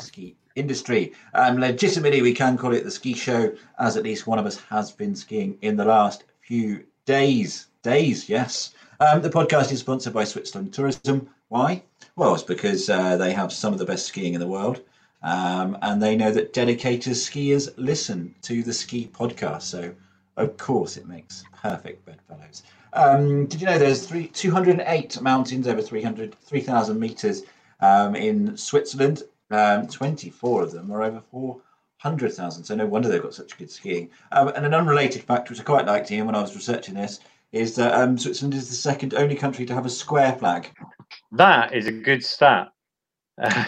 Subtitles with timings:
[0.00, 1.12] ski industry.
[1.32, 4.56] And legitimately, we can call it the ski show, as at least one of us
[4.68, 7.66] has been skiing in the last few days.
[7.82, 8.72] Days, yes.
[9.00, 11.28] Um, the podcast is sponsored by Switzerland Tourism.
[11.48, 11.82] Why?
[12.16, 14.80] Well, it's because uh, they have some of the best skiing in the world.
[15.22, 19.62] Um, and they know that dedicated skiers listen to the ski podcast.
[19.62, 19.94] So,
[20.36, 22.62] of course, it makes perfect bedfellows.
[22.92, 27.42] Um, did you know there's three, 208 mountains over 300, 3,000 meters
[27.80, 29.22] um, in Switzerland?
[29.54, 32.64] Um, 24 of them are over 400,000.
[32.64, 34.10] So no wonder they've got such good skiing.
[34.32, 37.20] Um, and an unrelated fact, which I quite liked Iain when I was researching this,
[37.52, 40.70] is that um, Switzerland is the second only country to have a square flag.
[41.32, 42.72] That is a good stat.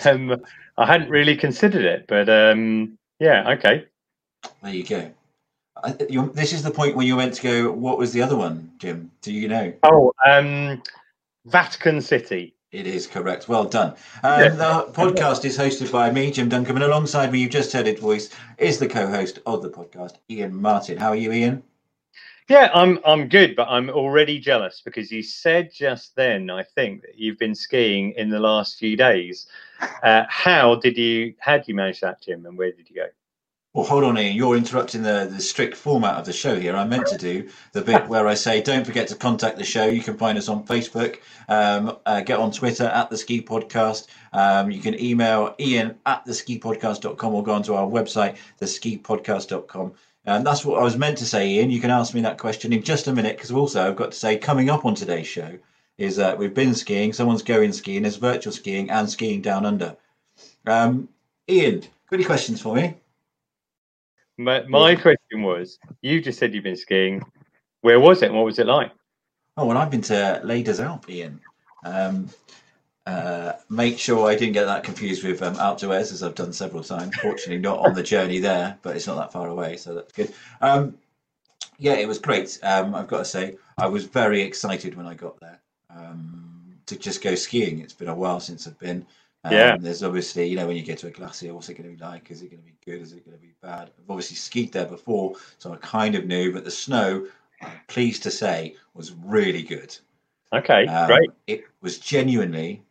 [0.05, 0.37] Um,
[0.79, 3.87] I hadn't really considered it, but um, yeah, okay.
[4.63, 5.11] There you go.
[5.83, 7.73] I, this is the point where you went to go.
[7.73, 9.10] What was the other one, Jim?
[9.23, 9.73] Do you know?
[9.82, 10.82] Oh, um,
[11.45, 12.55] Vatican City.
[12.77, 13.49] It is correct.
[13.49, 13.95] Well done.
[14.23, 14.49] Um, yeah.
[14.51, 17.99] The podcast is hosted by me, Jim Duncombe, and alongside me, you've just heard his
[17.99, 20.99] voice, is the co-host of the podcast, Iain Martin.
[20.99, 21.63] How are you, Iain?
[22.51, 27.01] Yeah, I'm I'm good, but I'm already jealous because you said just then, I think,
[27.01, 29.47] that you've been skiing in the last few days.
[30.02, 33.07] Uh, how did you how did you manage that, Jim, and where did you go?
[33.77, 34.35] Well, hold on, Iain.
[34.35, 36.74] You're interrupting the, the strict format of the show here.
[36.74, 39.85] I meant to do the bit where I say, don't forget to contact the show.
[39.85, 41.19] You can find us on Facebook,
[41.51, 44.07] um, uh, get on Twitter at the Ski Podcast.
[44.32, 49.93] Um, you can email Iain at the ski podcast.com or go onto our website, theskipodcast.com.
[50.24, 51.71] And that's what I was meant to say, Iain.
[51.71, 54.19] You can ask me that question in just a minute because also I've got to
[54.19, 55.59] say, coming up on today's show
[55.99, 59.95] is that we've been skiing, someone's going skiing, there's virtual skiing and skiing down under.
[60.66, 61.10] Um,
[61.47, 62.95] Iain, got any questions for me?
[64.38, 67.25] My, my question was you just said you've been skiing.
[67.81, 68.92] Where was it and what was it like?
[69.56, 71.41] Oh, well, I've been to Deux Alpes, Iain.
[71.84, 72.28] Um,
[73.06, 76.52] uh, make sure I didn't get that confused with um, Alpe d'Huez, as I've done
[76.52, 77.14] several times.
[77.16, 80.34] Fortunately, not on the journey there, but it's not that far away, so that's good.
[80.60, 80.98] Um,
[81.78, 82.58] yeah, it was great.
[82.62, 85.60] Um, I've got to say, I was very excited when I got there
[85.91, 87.78] um, to just go skiing.
[87.80, 89.06] It's been a while since I've been.
[89.46, 89.76] Um, yeah.
[89.78, 92.02] There's obviously, you know, when you get to a glacier, what's it going to be
[92.02, 92.30] like?
[92.30, 93.00] Is it going to be good?
[93.00, 93.90] Is it going to be bad?
[93.98, 97.26] I've obviously skied there before, so I kind of knew, but the snow,
[97.62, 99.96] I'm pleased to say, was really good.
[100.52, 101.30] Okay, um, great.
[101.46, 102.82] It was genuinely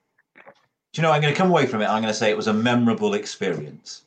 [0.96, 1.88] do you know, I'm going to come away from it.
[1.88, 4.04] I'm going to say it was a memorable experience,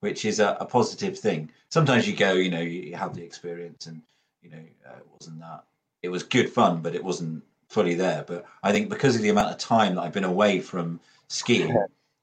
[0.00, 1.50] which is a, a positive thing.
[1.70, 4.02] Sometimes you go, you know, you, have the experience, and
[4.42, 5.64] you know, uh, it wasn't that.
[6.02, 8.22] It was good fun, but it wasn't fully there.
[8.26, 11.76] But I think because of the amount of time that I've been away from skiing,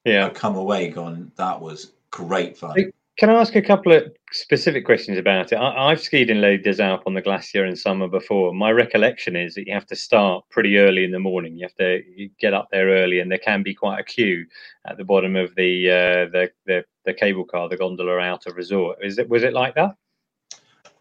[0.05, 1.31] yeah, I've come away gone.
[1.37, 2.91] That was great fun.
[3.17, 5.57] Can I ask a couple of specific questions about it?
[5.57, 8.55] I, have skied in Les Deux Alpes on the glacier in summer before.
[8.55, 11.55] My recollection is that you have to start pretty early in the morning.
[11.55, 12.01] You have to
[12.39, 14.47] get up there early, and there can be quite a queue
[14.87, 18.55] at the bottom of the uh, the, the, the cable car, the gondola out of
[18.55, 18.97] resort.
[19.03, 19.95] Is it was it like that?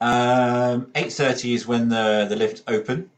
[0.02, 3.10] Um, Eight thirty is when the the lift open.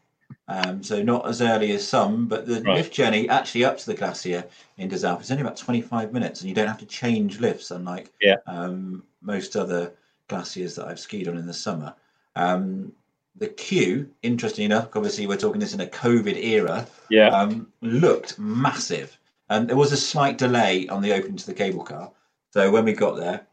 [0.47, 2.77] Um, so not as early as some, but the right.
[2.77, 4.45] lift journey actually up to the glacier
[4.77, 8.13] in Deux is only about 25 minutes, and you don't have to change lifts, unlike
[8.21, 8.37] yeah.
[8.47, 9.95] um, most other
[10.29, 11.95] glaciers that I've skied on in the summer.
[12.37, 12.93] Um,
[13.37, 18.39] the queue, interesting enough, obviously we're talking this in a COVID era, yeah, um, looked
[18.39, 19.19] massive,
[19.49, 22.11] and there was a slight delay on the opening to the cable car.
[22.51, 23.47] So when we got there,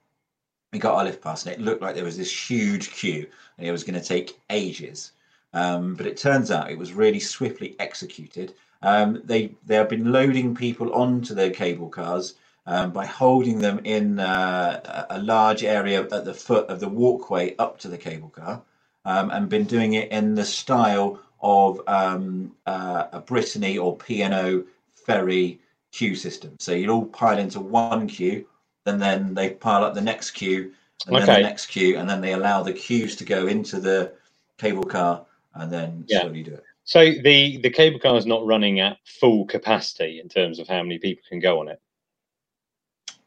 [0.74, 3.66] we got our lift pass, and it looked like there was this huge queue, and
[3.66, 5.14] it was going to take ages.
[5.54, 8.54] Um, but it turns out it was really swiftly executed.
[8.82, 12.36] Um, they they have been loading people onto their cable cars
[12.66, 17.56] um, by holding them in uh, a large area at the foot of the walkway
[17.58, 18.62] up to the cable car,
[19.06, 24.64] um, and been doing it in the style of um, uh, a Brittany or P&O
[24.92, 25.60] ferry
[25.92, 26.56] queue system.
[26.60, 28.46] So you'd all pile into one queue,
[28.86, 30.72] and then they pile up the next queue,
[31.08, 31.26] and okay.
[31.26, 34.14] then the next queue, and then they allow the queues to go into the
[34.58, 35.26] cable car
[35.56, 36.22] and then yeah.
[36.22, 36.64] slowly do it.
[36.84, 40.82] So the the cable car is not running at full capacity in terms of how
[40.84, 41.82] many people can go on it.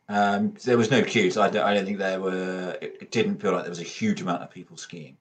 [0.09, 1.39] Um, there was no queues.
[1.39, 2.77] I don't, I don't think there were.
[2.83, 5.17] It, it, didn't feel like there was a huge amount of people skiing.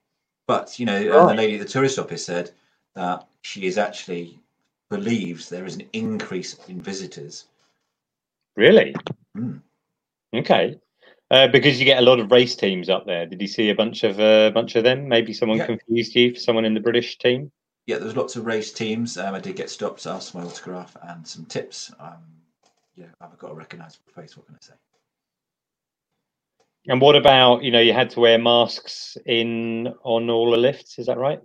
[0.46, 1.28] But you know, oh.
[1.28, 2.52] the lady at the tourist office said
[2.96, 4.40] that she is actually
[4.90, 7.46] believes there is an increase in visitors.
[8.56, 8.96] Really?
[9.38, 9.62] Mm.
[10.34, 10.80] Okay.
[11.34, 13.26] Uh, because you get a lot of race teams up there.
[13.26, 15.08] Did you see a bunch of a uh, bunch of them?
[15.08, 15.66] Maybe someone yeah.
[15.66, 17.52] confused you for someone in the British team.
[17.88, 19.18] Yeah, there was lots of race teams.
[19.18, 21.92] Um, I did get stopped, asked my autograph, and some tips.
[22.00, 22.22] Um,
[22.96, 24.38] yeah, I've got a recognisable face.
[24.38, 24.74] What can I say?
[26.86, 31.00] And what about you know you had to wear masks in on all the lifts?
[31.00, 31.42] Is that right?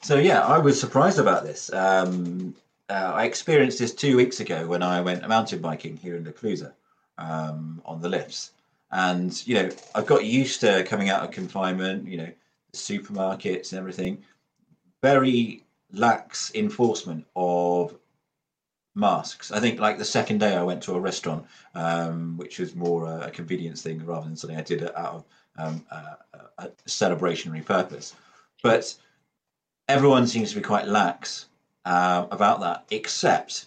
[0.00, 1.70] So yeah, I was surprised about this.
[1.74, 2.54] Um,
[2.88, 6.32] uh, I experienced this two weeks ago when I went mountain biking here in the
[6.32, 6.72] Clusaz.
[7.18, 8.52] um, on the lifts.
[8.92, 12.08] And you know, I've got used to coming out of confinement.
[12.08, 12.32] You know,
[12.72, 14.24] supermarkets and everything.
[15.02, 17.96] Very lax enforcement of
[18.94, 19.52] masks.
[19.52, 23.06] I think like the second day I went to a restaurant, um, which was more
[23.06, 25.24] a, a, convenience thing rather than something I did out of
[25.56, 26.16] um, a,
[26.58, 28.14] a celebrationary purpose.
[28.62, 28.94] But
[29.88, 31.46] everyone seems to be quite lax
[31.84, 33.66] uh, about that, except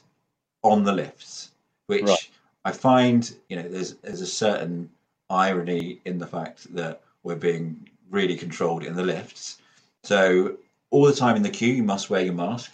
[0.62, 1.52] on the lifts,
[1.88, 2.30] which right.
[2.66, 4.90] I find you know there's there's a certain
[5.34, 9.58] irony in the fact that we're being really controlled in the lifts.
[10.04, 10.58] So
[10.92, 12.72] all the time in the queue, you must wear your mask.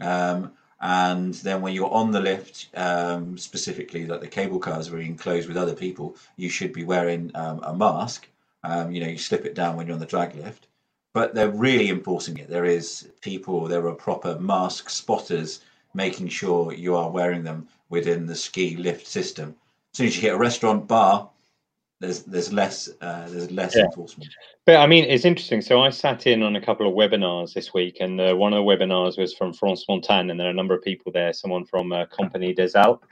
[0.00, 5.00] Um, and then when you're on the lift, um, specifically like the cable cars are
[5.00, 8.28] enclosed with other people, you should be wearing um, a mask.
[8.62, 10.66] Um, you know, you slip it down when you're on the drag lift.
[11.14, 12.50] But they're really enforcing it.
[12.50, 15.60] There is people, there are proper mask spotters
[15.94, 19.56] making sure you are wearing them within the ski lift system.
[19.92, 21.30] As soon as you hit a restaurant, bar,
[22.00, 23.84] there's there's less uh, there's less yeah.
[23.84, 24.30] enforcement.
[24.66, 25.62] But I mean, it's interesting.
[25.62, 28.58] So I sat in on a couple of webinars this week, and uh, one of
[28.58, 31.32] the webinars was from France Montagne, and there are a number of people there.
[31.32, 33.06] Someone from uh, Compagnie des Alpes,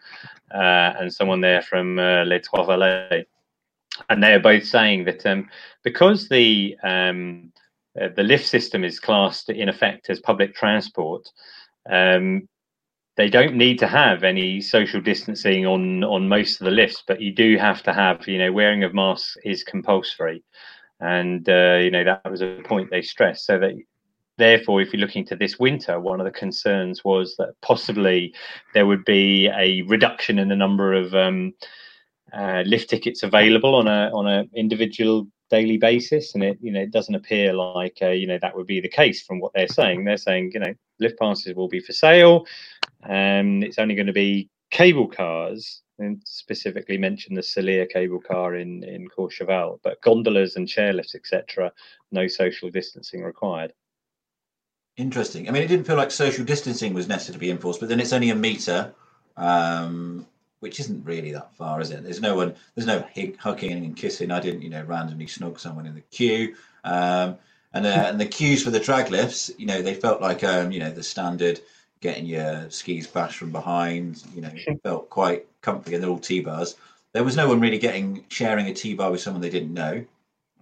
[0.55, 3.25] uh, and someone there from uh, Les Trois Vallées,
[4.11, 5.49] and they are both saying that um,
[5.83, 7.53] because the um,
[8.01, 11.27] uh, the lift system is classed in effect as public transport.
[11.89, 12.49] Um,
[13.17, 17.21] they don't need to have any social distancing on on most of the lifts, but
[17.21, 20.43] you do have to have, you know, wearing of masks is compulsory,
[21.01, 23.47] and uh, you know that was a point they stressed.
[23.47, 23.75] So that
[24.39, 28.35] therefore, if you're looking to this winter, one of the concerns was that possibly
[28.75, 31.55] there would be a reduction in the number of um,
[32.33, 36.81] uh, lift tickets available on a on an individual daily basis, and it you know
[36.81, 39.69] it doesn't appear like uh, you know that would be the case from what they're
[39.69, 40.05] saying.
[40.05, 42.47] They're saying you know lift passes will be for sale,
[43.09, 48.55] and it's only going to be cable cars, and specifically mention the Saulire cable car
[48.55, 51.73] in in Courchevel, but gondolas and chairlifts etc.
[52.11, 53.73] No social distancing required.
[54.97, 55.49] Interesting.
[55.49, 58.01] I mean, it didn't feel like social distancing was necessary to be enforced, but then
[58.01, 58.95] it's only a meter.
[59.37, 60.27] Um,
[60.65, 62.03] which isn't really that far, is it?
[62.03, 63.07] There's no one, there's no
[63.39, 64.31] hugging and kissing.
[64.31, 66.55] I didn't, you know, randomly snog someone in the queue.
[66.85, 67.37] Um,
[67.75, 70.73] and, uh, and the queues for the drag lifts, you know, they felt like, um,
[70.73, 71.61] you know, the standard
[72.05, 74.53] getting your skis bashed from behind, you know,
[74.85, 76.77] felt quite comfy and they're all T bars.
[77.13, 80.05] There was no one really getting sharing a T bar with someone they didn't know,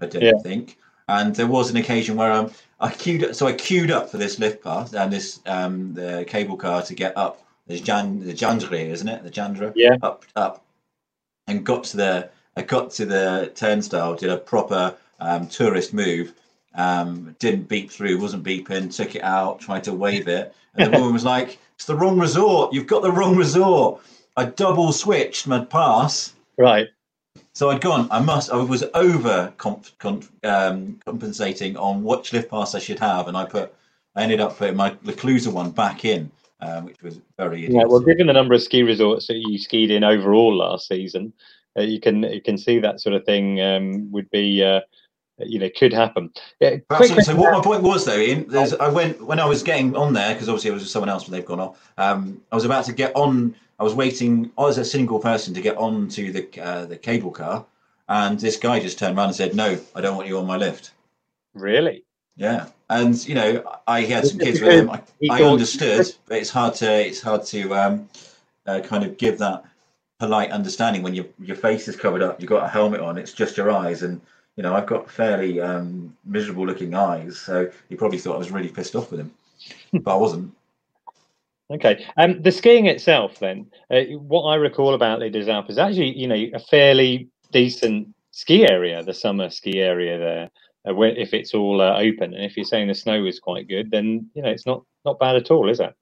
[0.01, 0.39] I don't yeah.
[0.43, 0.79] think.
[1.09, 2.51] And there was an occasion where um,
[2.81, 6.57] I queued, so I queued up for this lift pass and this um, the cable
[6.57, 9.23] car to get up there's Jan the Jandri, isn't it?
[9.23, 9.73] The Jandri.
[9.75, 9.97] Yeah.
[10.03, 10.65] Up up,
[11.47, 16.35] and got to the I got to the turnstile, did a proper um, tourist move.
[16.75, 20.99] Um, didn't beep through, wasn't beeping, took it out, tried to wave it, and the
[20.99, 22.73] woman was like, "It's the wrong resort.
[22.73, 24.01] You've got the wrong resort."
[24.37, 26.35] I double switched my pass.
[26.57, 26.89] Right.
[27.55, 28.09] So I'd gone.
[28.11, 28.51] I must.
[28.51, 33.37] I was over comp, comp, um, compensating on which lift pass I should have, and
[33.37, 33.75] I put.
[34.15, 36.31] I ended up putting my the Clusaz one back in,
[36.61, 37.85] um, which was very yeah.
[37.87, 41.33] Well, given the number of ski resorts that you skied in overall last season,
[41.79, 44.63] uh, you can you can see that sort of thing um, would be.
[44.63, 44.81] Uh,
[45.39, 46.31] you know, could happen.
[46.61, 46.77] Yeah,
[47.23, 50.13] so, what my point was, though, Iain, there's, I went when I was getting on
[50.13, 51.93] there because obviously I was with someone else, but they've gone off.
[51.99, 53.55] Um, I was about to get on.
[53.79, 54.51] I was waiting.
[54.59, 57.65] I was a single person to get on to the uh, the cable car,
[58.09, 60.57] and this guy just turned around and said, "No, I don't want you on my
[60.57, 60.93] lift."
[61.55, 62.05] Really?
[62.37, 64.91] Yeah, and you know, I had some kids with him.
[64.91, 68.09] I, I understood, but it's hard to it's hard to um,
[68.67, 69.65] uh, kind of give that
[70.19, 72.41] polite understanding when your your face is covered up.
[72.41, 73.19] You've got a helmet on.
[73.19, 74.21] It's just your eyes, and
[74.57, 78.51] you know, I've got fairly um, miserable looking eyes, so he probably thought I was
[78.51, 79.33] really pissed off with him,
[79.93, 80.55] but I wasn't.
[81.71, 86.15] Okay, um, the skiing itself, then, uh, what I recall about Les Alpes is actually,
[86.19, 90.51] you know, a fairly decent ski area, the summer ski area there
[90.87, 92.35] uh, if it's all uh, open.
[92.35, 95.19] And if you're saying the snow is quite good, then you know it's not not
[95.19, 95.95] bad at all, is it?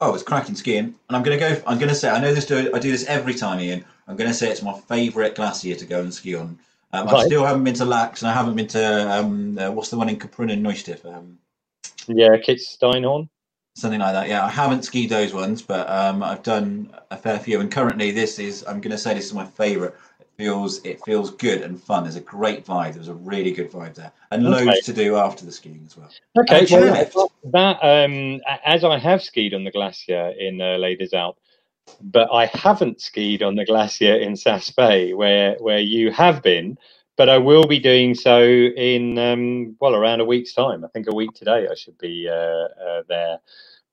[0.00, 1.60] Oh, it's cracking skiing, and I'm going to go.
[1.66, 2.46] I'm going to say I know this.
[2.46, 3.84] Do I do this every time, Iain?
[4.06, 6.58] I'm going to say it's my favourite glacier to go and ski on.
[6.92, 7.16] Um, right.
[7.16, 9.98] I still haven't been to Lax, and I haven't been to um, uh, what's the
[9.98, 11.04] one in Kaprun and Neustift?
[11.04, 11.38] Um,
[12.06, 13.28] yeah, Kitzsteinhorn.
[13.76, 14.28] Something like that.
[14.28, 17.60] Yeah, I haven't skied those ones, but um, I've done a fair few.
[17.60, 19.94] And currently, this is I'm going to say this is my favourite
[20.38, 22.04] feels it feels good and fun.
[22.04, 22.94] There's a great vibe.
[22.94, 24.64] There's a really good vibe there, and okay.
[24.64, 26.10] loads to do after the skiing as well.
[26.38, 26.66] Okay,
[27.14, 31.40] well, that um, as I have skied on the glacier in uh, Les Alpes,
[32.00, 36.78] but I haven't skied on the glacier in Saas-Fee, where where you have been.
[37.16, 40.84] But I will be doing so in um, well around a week's time.
[40.84, 43.38] I think a week today I should be uh, uh, there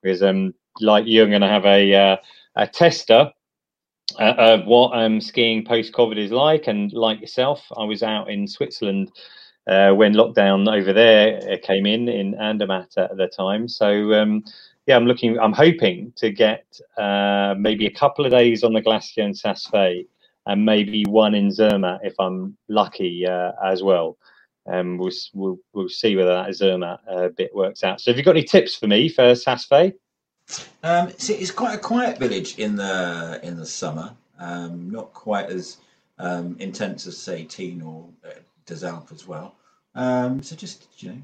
[0.02, 2.18] because um, like you, I'm going to have a uh,
[2.56, 3.32] a tester
[4.20, 6.68] uh, uh, what um, skiing post COVID is like.
[6.68, 9.12] And like yourself, I was out in Switzerland
[9.68, 13.68] uh, when lockdown over there uh, came in in Andermatt at the time.
[13.68, 14.44] So um,
[14.86, 15.40] yeah, I'm looking.
[15.40, 20.08] I'm hoping to get uh, maybe a couple of days on the glacier in Saas-Fee
[20.46, 24.18] and maybe one in Zermatt if I'm lucky uh, as well.
[24.68, 28.00] Um, we'll, we'll, we'll see whether that Zermatt uh, bit works out.
[28.02, 29.94] So, have you got any tips for me for Saas-Fee?
[30.84, 34.14] Um, it's, it's, quite a quiet village in the in the summer.
[34.38, 35.78] Um, not quite as
[36.20, 38.34] um, intense as say Tignes or uh,
[38.68, 39.56] Deux Alpes as well.
[39.96, 41.18] Um, so just you know,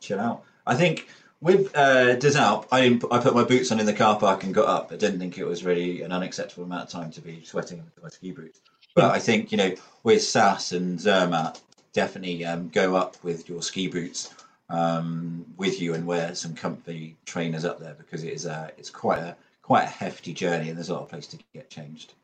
[0.00, 0.42] chill out.
[0.66, 1.06] I think
[1.44, 3.04] with uh, I didn't.
[3.12, 4.90] I put my boots on in the car park and got up.
[4.90, 8.02] I didn't think it was really an unacceptable amount of time to be sweating with
[8.02, 8.60] my ski boots.
[8.94, 9.74] But I think you know,
[10.04, 11.60] with Saas and Zermatt,
[11.92, 14.32] definitely um, go up with your ski boots
[14.70, 18.90] um, with you and wear some comfy trainers up there because it is a it's
[18.90, 22.14] quite a quite a hefty journey and there's a lot of place to get changed.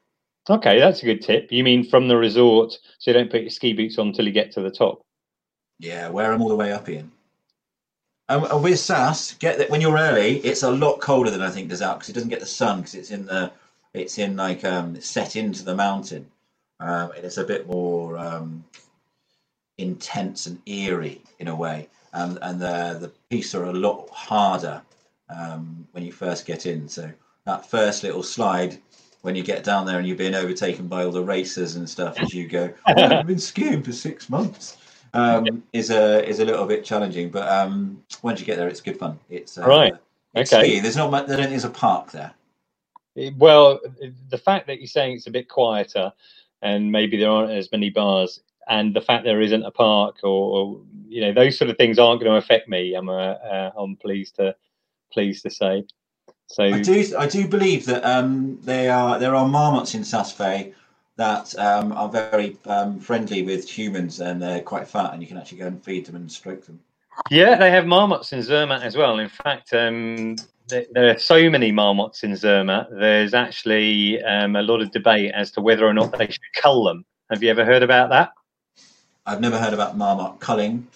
[0.48, 1.52] Okay, that's a good tip.
[1.52, 4.32] You mean from the resort, so you don't put your ski boots on until you
[4.32, 5.02] get to the top?
[5.78, 7.12] Yeah, wear them all the way up, Iain.
[8.30, 11.66] And, with Saas, get that when you're early, it's a lot colder than I think
[11.66, 13.50] there's out because it doesn't get the sun because it's in the
[13.92, 16.30] it's in like um, set into the mountain,
[16.78, 18.64] um, and it's a bit more um,
[19.78, 21.88] intense and eerie in a way.
[22.12, 24.80] And, and the the pieces are a lot harder
[25.28, 26.88] um, when you first get in.
[26.88, 27.10] So
[27.46, 28.78] that first little slide,
[29.22, 32.18] when you get down there and you're being overtaken by all the racers and stuff
[32.20, 34.76] as you go, oh, I've been skiing for six months,
[35.14, 37.30] um, is a is a little bit challenging.
[37.30, 39.18] But um, once you get there, it's good fun.
[39.28, 39.94] It's uh, right.
[40.34, 40.80] It's okay.
[40.80, 41.26] There's not much.
[41.26, 42.32] There don't there's a park there.
[43.36, 43.80] Well,
[44.28, 46.12] the fact that you're saying it's a bit quieter,
[46.62, 50.28] and maybe there aren't as many bars, and the fact there isn't a park or,
[50.28, 52.94] or you know those sort of things aren't going to affect me.
[52.94, 54.54] I'm uh, uh, I'm pleased to
[55.12, 55.84] pleased to say.
[56.46, 60.72] So I do I do believe that um, there are there are marmots in Saas-Fee
[61.20, 65.36] that um, are very um, friendly with humans and they're quite fat and you can
[65.36, 66.80] actually go and feed them and stroke them.
[67.30, 69.18] Yeah, they have marmots in Zermatt as well.
[69.18, 70.36] In fact, um,
[70.68, 72.88] there, there, are so many marmots in Zermatt.
[72.90, 76.84] There's actually um, a lot of debate as to whether or not they should cull
[76.84, 77.04] them.
[77.30, 78.32] Have you ever heard about that?
[79.26, 80.88] I've never heard about marmot culling.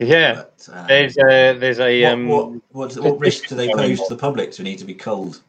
[0.00, 3.68] Yeah, but, um, there's a there's a what, um, what, what, what risk do they
[3.74, 5.40] pose to the public who need to be culled?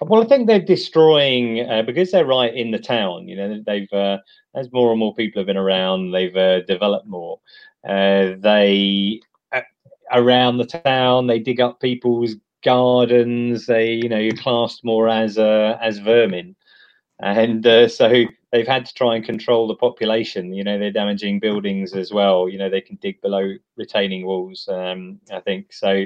[0.00, 3.28] Well, I think they're destroying uh, because they're right in the town.
[3.28, 4.18] You know, they've uh,
[4.54, 7.40] as more and more people have been around, they've uh, developed more.
[7.88, 9.20] Uh, they
[9.52, 9.60] uh,
[10.12, 12.34] around the town, they dig up people's
[12.64, 13.66] gardens.
[13.66, 16.56] They, you know, you're classed more as uh, as vermin,
[17.20, 20.54] and so they've had to try and control the population.
[20.54, 22.48] You know, they're damaging buildings as well.
[22.48, 24.68] You know, they can dig below retaining walls.
[24.68, 26.04] Um, I think so.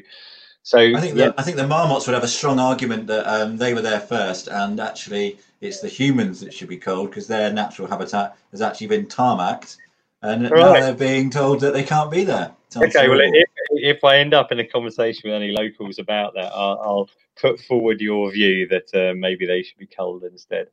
[0.69, 1.29] So I think yeah.
[1.29, 4.01] the, I think the marmots would have a strong argument that um, they were there
[4.01, 8.61] first, and actually it's the humans that should be culled because their natural habitat has
[8.61, 9.79] actually been tarmacked,
[10.21, 10.51] and right.
[10.51, 12.53] now they're being told that they can't be there.
[12.69, 16.35] Sounds okay, well, if, if I end up in a conversation with any locals about
[16.35, 17.11] that, I'll, I'll
[17.41, 20.69] put forward your view that uh, maybe they should be culled instead.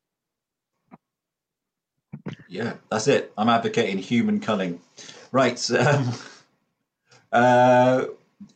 [2.50, 3.32] Yeah, that's it.
[3.38, 4.82] I'm advocating human culling.
[5.32, 5.58] Right.
[5.80, 6.14] Um,
[7.32, 8.06] uh,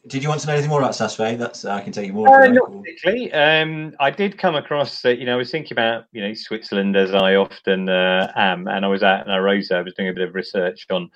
[0.07, 1.35] did you want to know anything more about Saas-Fee?
[1.35, 2.43] That's uh, I can tell you more.
[2.43, 3.31] Uh, not particularly.
[3.33, 5.03] Um, I did come across.
[5.05, 8.67] Uh, you know, I was thinking about you know Switzerland as I often uh, am,
[8.67, 9.73] and I was out in Arosa.
[9.73, 11.09] I was doing a bit of research on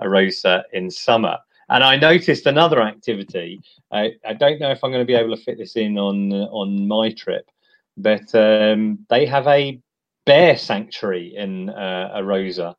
[0.00, 1.38] Arosa in summer,
[1.68, 3.62] and I noticed another activity.
[3.90, 6.32] I, I don't know if I'm going to be able to fit this in on
[6.32, 7.48] on my trip,
[7.96, 9.80] but um, they have a
[10.26, 12.74] bear sanctuary in uh, Arosa,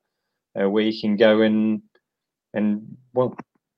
[0.60, 1.82] uh, where you can go and
[2.54, 3.36] and well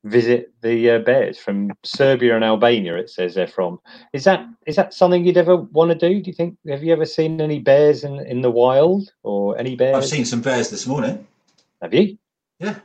[0.08, 2.96] visit the uh, bears from Serbia and Albania.
[2.96, 3.80] It says they're from.
[4.14, 6.22] Is that is that something you'd ever want to do?
[6.22, 6.58] Do you think?
[6.68, 9.96] Have you ever seen any bears in in the wild or any bears?
[9.96, 11.26] I've seen some bears this morning.
[11.82, 12.18] Have you?
[12.60, 12.80] Yeah,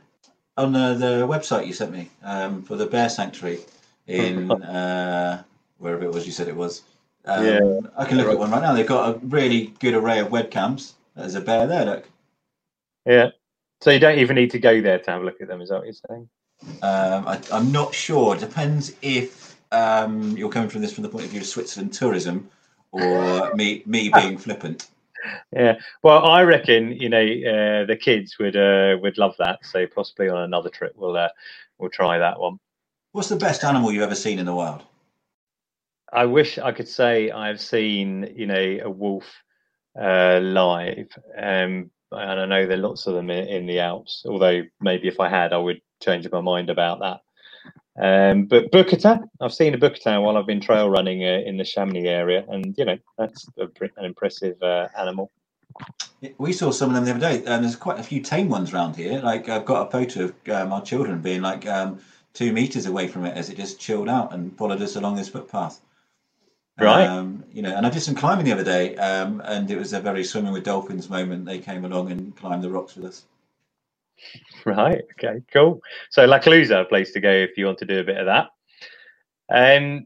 [0.57, 3.59] on uh, the website you sent me um, for the bear sanctuary
[4.07, 5.43] in uh,
[5.77, 6.83] wherever it was you said it was.
[7.25, 8.73] Um, yeah, I can look at one right now.
[8.73, 10.93] They've got a really good array of webcams.
[11.15, 11.85] There's a bear there.
[11.85, 12.09] Look.
[13.05, 13.29] Yeah.
[13.81, 15.61] So you don't even need to go there to have a look at them.
[15.61, 16.29] Is that what you're saying?
[16.81, 18.35] Um, I, am not sure.
[18.35, 22.49] Depends if um, you're coming from this from the point of view of Switzerland tourism,
[22.91, 24.89] or me me being flippant.
[25.51, 25.77] Yeah.
[26.01, 29.59] Well, I reckon you know uh, the kids would uh, would love that.
[29.65, 31.29] So possibly on another trip we'll uh,
[31.77, 32.59] we'll try that one.
[33.13, 34.83] What's the best animal you've ever seen in the wild?
[36.11, 39.25] I wish I could say I've seen, you know, a wolf
[39.99, 44.25] uh, live, um, and I know there are lots of them in, in, the Alps.
[44.27, 47.21] Although maybe if I had, I would change my mind about that.
[47.95, 51.63] Um, but Bukata, I've seen a Bukata while I've been trail running uh, in the
[51.63, 53.67] Chamonix area, and you know that's a,
[53.97, 55.31] an impressive uh, animal.
[56.37, 58.73] We saw some of them the other day, and there's quite a few tame ones
[58.73, 59.19] around here.
[59.21, 61.99] Like I've got a photo of um, our children being like um,
[62.33, 65.29] two meters away from it as it just chilled out and followed us along this
[65.29, 65.79] footpath.
[66.79, 67.05] Right.
[67.05, 69.93] Um, you know, and I did some climbing the other day, um, and it was
[69.93, 71.45] a very swimming with dolphins moment.
[71.45, 73.25] They came along and climbed the rocks with us.
[74.65, 75.01] Right.
[75.13, 75.41] Okay.
[75.51, 75.81] Cool.
[76.09, 78.27] So La Clusaz, a place to go if you want to do a bit of
[78.27, 78.49] that.
[79.49, 80.05] Um,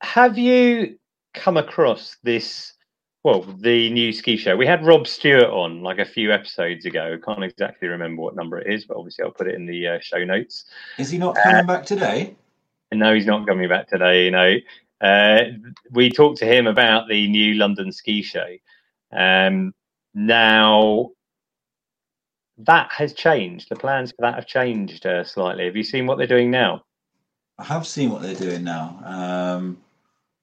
[0.00, 0.98] have you
[1.34, 2.72] come across this?
[3.24, 4.56] Well, the new ski show.
[4.56, 7.18] We had Rob Stewart on like a few episodes ago.
[7.26, 9.98] Can't exactly remember what number it is, but obviously I'll put it in the uh,
[10.00, 10.64] show notes.
[10.96, 12.36] Is he not coming uh, back today?
[12.92, 14.24] No, he's not coming back today.
[14.24, 14.54] You know,
[15.00, 15.38] uh,
[15.90, 18.46] we talked to him about the new London ski show.
[19.12, 19.74] Um,
[20.14, 21.10] now
[22.58, 23.68] that has changed.
[23.68, 25.66] The plans for that have changed uh, slightly.
[25.66, 26.84] Have you seen what they're doing now?
[27.58, 29.00] I have seen what they're doing now.
[29.04, 29.78] Um,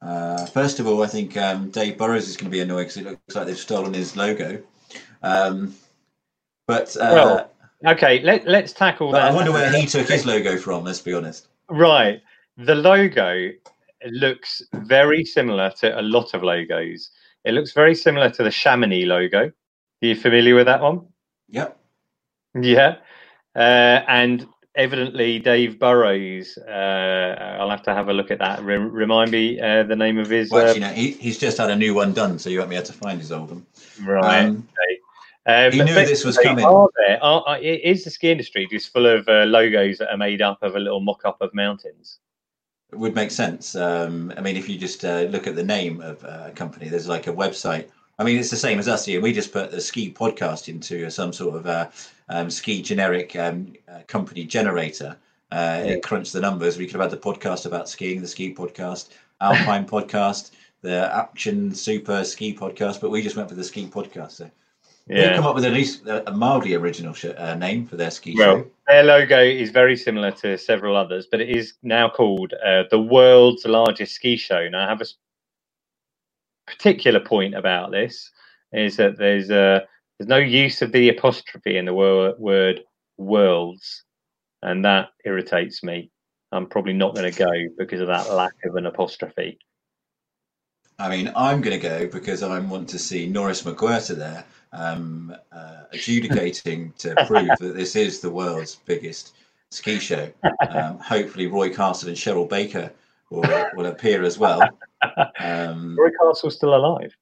[0.01, 2.97] uh, first of all, I think um, Dave Burrows is going to be annoyed because
[2.97, 4.61] it looks like they've stolen his logo.
[5.21, 5.75] Um,
[6.67, 7.51] but uh, well,
[7.93, 9.31] okay, let, let's tackle that.
[9.31, 10.83] I wonder where he took his logo from.
[10.83, 11.47] Let's be honest.
[11.69, 12.21] Right,
[12.57, 13.49] the logo
[14.11, 17.09] looks very similar to a lot of logos.
[17.45, 19.45] It looks very similar to the Chamonix logo.
[19.47, 19.53] Are
[20.01, 21.07] you familiar with that one?
[21.49, 21.79] Yep.
[22.61, 22.97] Yeah.
[23.55, 28.63] Uh, and evidently, Dave Burrows, uh, I'll have to have a look at that.
[28.63, 30.51] Re- remind me uh, the name of his.
[30.51, 32.69] Well, actually, uh, no, he, he's just had a new one done, so you won't
[32.69, 33.65] be able to find his old one.
[34.01, 34.45] Right.
[34.45, 34.99] Um, okay.
[35.45, 36.63] Um, he knew this was coming.
[36.63, 40.17] Are there, are, are, is the ski industry just full of uh, logos that are
[40.17, 42.19] made up of a little mock up of mountains?
[42.95, 43.75] Would make sense.
[43.75, 47.07] Um, I mean, if you just uh, look at the name of a company, there's
[47.07, 47.89] like a website.
[48.19, 49.21] I mean, it's the same as us here.
[49.21, 51.89] We just put the ski podcast into some sort of uh,
[52.29, 55.17] um, ski generic um, uh, company generator.
[55.51, 55.91] Uh, yeah.
[55.93, 56.77] It crunched the numbers.
[56.77, 59.09] We could have had the podcast about skiing, the ski podcast,
[59.41, 64.31] Alpine podcast, the Action Super Ski podcast, but we just went for the ski podcast.
[64.31, 64.51] So
[65.07, 65.27] yeah.
[65.27, 68.35] They've come up with at least a mildly original sh- uh, name for their ski
[68.37, 68.67] well, show.
[68.87, 73.01] Their logo is very similar to several others, but it is now called uh, the
[73.01, 74.69] world's largest ski show.
[74.69, 75.05] Now, I have a
[76.65, 78.31] particular point about this
[78.71, 79.79] is that there's a uh,
[80.17, 82.81] there's no use of the apostrophe in the wor- word
[83.17, 84.03] worlds,
[84.61, 86.11] and that irritates me.
[86.51, 89.57] I'm probably not going to go because of that lack of an apostrophe.
[90.99, 95.35] I mean, I'm going to go because I want to see Norris McWhirter there um,
[95.51, 99.35] uh, adjudicating to prove that this is the world's biggest
[99.69, 100.29] ski show.
[100.69, 102.91] Um, hopefully, Roy Castle and Cheryl Baker
[103.29, 103.43] will,
[103.75, 104.61] will appear as well.
[105.39, 107.13] Um, Roy Castle's still alive?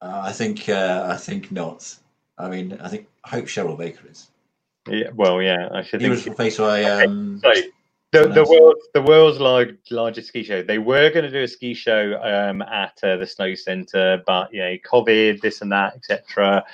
[0.00, 1.94] Uh, I think uh, I think not.
[2.36, 4.28] I mean, I think I hope Cheryl Baker is.
[4.88, 6.00] Yeah, well, yeah, I should.
[6.00, 6.82] He was replaced by.
[6.84, 7.40] Um.
[7.40, 7.52] So
[8.12, 10.62] the, the world the world's large, largest ski show.
[10.62, 14.52] They were going to do a ski show um, at uh, the Snow Centre, but
[14.52, 16.64] you know, COVID, this and that, etc.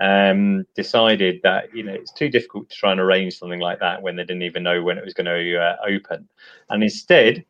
[0.00, 4.00] Um, decided that you know it's too difficult to try and arrange something like that
[4.00, 6.28] when they didn't even know when it was going to uh, open,
[6.68, 7.44] and instead,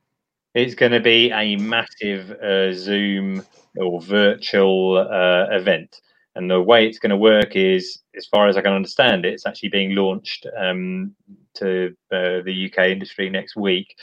[0.55, 3.45] it's going to be a massive uh, Zoom
[3.77, 6.01] or virtual uh, event.
[6.35, 9.35] And the way it's going to work is, as far as I can understand it,
[9.35, 11.15] it's actually being launched um,
[11.55, 13.97] to uh, the UK industry next week.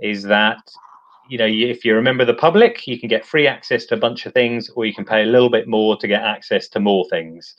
[0.00, 0.58] Is that
[1.28, 3.94] you know if you're a member of the public, you can get free access to
[3.94, 6.68] a bunch of things, or you can pay a little bit more to get access
[6.68, 7.54] to more things.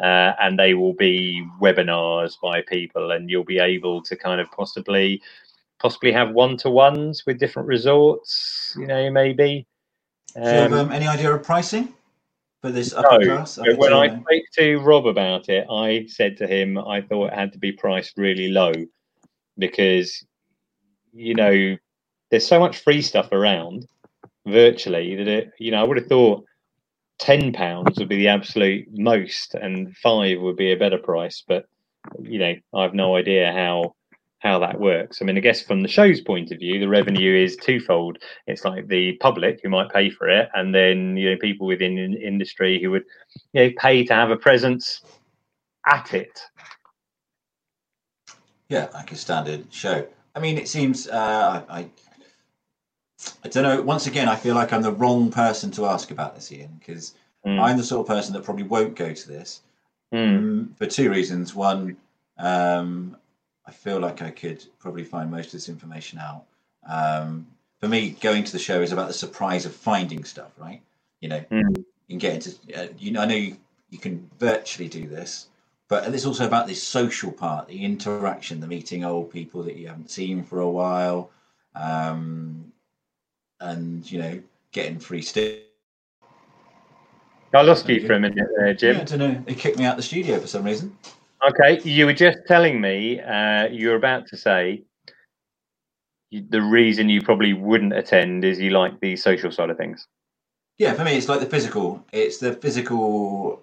[0.00, 4.50] Uh, and they will be webinars by people, and you'll be able to kind of
[4.52, 5.20] possibly
[5.80, 8.74] possibly have one to ones with different resorts.
[8.78, 9.66] You know, maybe.
[10.36, 11.94] Um, Do you have um, any idea of pricing?
[12.60, 13.58] for this upper no, class?
[13.58, 17.34] I when I spoke to Rob about it, I said to him I thought it
[17.34, 18.72] had to be priced really low
[19.56, 20.24] because
[21.12, 21.76] you know
[22.30, 23.86] there's so much free stuff around
[24.46, 26.44] virtually that it you know I would have thought
[27.18, 31.66] ten pounds would be the absolute most and five would be a better price, but
[32.20, 33.94] you know I have no idea how
[34.40, 35.20] how that works.
[35.20, 38.18] I mean, I guess from the show's point of view, the revenue is twofold.
[38.46, 41.98] It's like the public who might pay for it, and then you know people within
[41.98, 43.04] industry who would
[43.52, 45.02] you know pay to have a presence
[45.86, 46.40] at it.
[48.68, 50.06] Yeah, like a standard show.
[50.34, 51.88] I mean, it seems uh, I,
[53.44, 53.82] I, don't know.
[53.82, 57.14] Once again, I feel like I'm the wrong person to ask about this, Iain, because
[57.44, 57.58] mm.
[57.58, 59.62] I'm the sort of person that probably won't go to this
[60.12, 60.76] mm.
[60.76, 61.54] for two reasons.
[61.54, 61.96] One,
[62.38, 63.16] um,
[63.66, 66.44] I feel like I could probably find most of this information out.
[66.88, 67.46] Um,
[67.80, 70.80] for me, going to the show is about the surprise of finding stuff, right?
[71.20, 71.76] You know, mm.
[71.76, 73.56] you can get into, uh, you know, I know you,
[73.90, 75.48] you can virtually do this,
[75.88, 79.88] but it's also about this social part, the interaction, the meeting old people that you
[79.88, 81.30] haven't seen for a while,
[81.74, 82.67] um,
[83.60, 84.42] and you know,
[84.72, 85.54] getting free stuff.
[87.54, 88.96] I lost you for a minute there, Jim.
[88.96, 89.44] Yeah, I don't know.
[89.48, 90.96] He kicked me out the studio for some reason.
[91.48, 94.82] Okay, you were just telling me uh, you were about to say
[96.30, 100.06] the reason you probably wouldn't attend is you like the social side of things.
[100.76, 102.04] Yeah, for me, it's like the physical.
[102.12, 103.62] It's the physical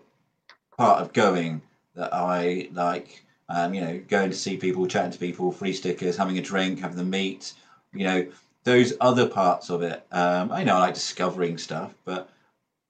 [0.75, 1.61] part of going
[1.95, 3.23] that I like.
[3.47, 6.79] Um, you know, going to see people, chatting to people, free stickers, having a drink,
[6.79, 7.53] having the meet.
[7.93, 8.27] You know,
[8.65, 10.05] those other parts of it.
[10.11, 12.29] Um, I know I like discovering stuff, but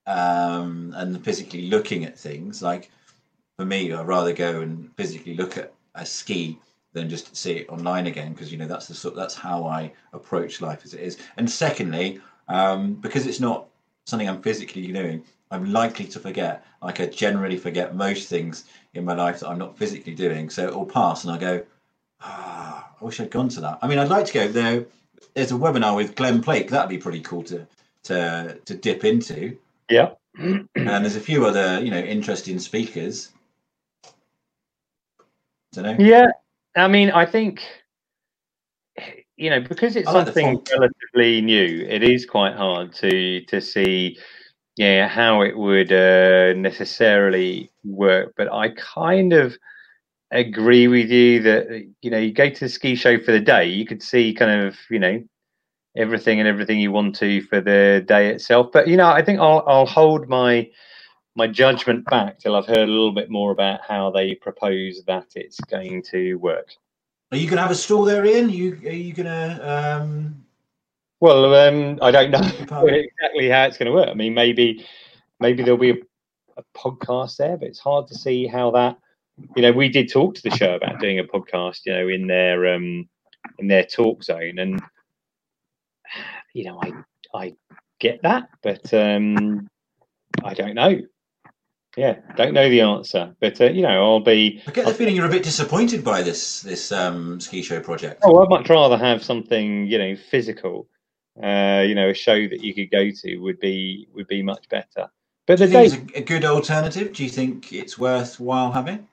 [0.07, 2.61] um, and physically looking at things.
[2.61, 2.89] Like
[3.57, 6.57] for me, I'd rather go and physically look at a ski
[6.93, 9.91] than just see it online again because you know that's the sort that's how I
[10.13, 11.17] approach life as it is.
[11.37, 13.67] And secondly, um, because it's not
[14.05, 16.65] something I'm physically doing, I'm likely to forget.
[16.81, 20.49] Like I generally forget most things in my life that I'm not physically doing.
[20.49, 21.65] So it'll pass, and I go,
[22.21, 23.79] ah, I wish I'd gone to that.
[23.81, 24.85] I mean, I'd like to go there.
[25.33, 26.69] There's a webinar with Glen Plake.
[26.69, 27.67] That'd be pretty cool to
[28.03, 29.57] to to dip into.
[29.89, 30.11] Yeah.
[30.37, 33.31] and there's a few other, you know, interesting speakers.
[35.71, 35.95] Don't know.
[36.05, 36.27] Yeah,
[36.75, 37.61] I mean, I think
[39.37, 41.85] you know because it's like something relatively new.
[41.87, 44.17] It is quite hard to to see,
[44.77, 48.33] yeah, how it would uh, necessarily work.
[48.37, 49.57] But I kind of
[50.37, 53.65] agree with you that you know you go to the ski show for the day,
[53.67, 55.23] you could see kind of you know
[55.95, 58.71] everything and everything you want to for the day itself.
[58.71, 60.69] But you know, I think I'll I'll hold my
[61.35, 65.27] my judgment back till I've heard a little bit more about how they propose that
[65.35, 66.69] it's going to work.
[67.31, 68.49] Are you going to have a stall there, Iain?
[68.49, 69.69] You are you going to?
[69.69, 70.45] Um...
[71.19, 72.39] Well, um, I don't know
[72.87, 74.09] exactly how it's going to work.
[74.09, 74.85] I mean, maybe
[75.39, 75.97] maybe there'll be a,
[76.57, 78.97] a podcast there, but it's hard to see how that.
[79.55, 81.81] You know, we did talk to the show about doing a podcast.
[81.85, 83.09] You know, in their um,
[83.59, 84.81] in their talk zone, and
[86.53, 86.91] you know, I
[87.33, 87.53] I
[87.99, 89.67] get that, but um,
[90.43, 91.01] I don't know.
[91.97, 94.61] Yeah, don't know the answer, but uh, you know, I'll be.
[94.67, 98.21] I get the feeling you're a bit disappointed by this this um, ski show project.
[98.23, 100.87] Oh, I'd much rather have something you know physical.
[101.41, 104.67] Uh, you know, a show that you could go to would be would be much
[104.69, 105.09] better.
[105.47, 107.13] But the day, a, a good alternative.
[107.13, 109.07] Do you think it's worthwhile having?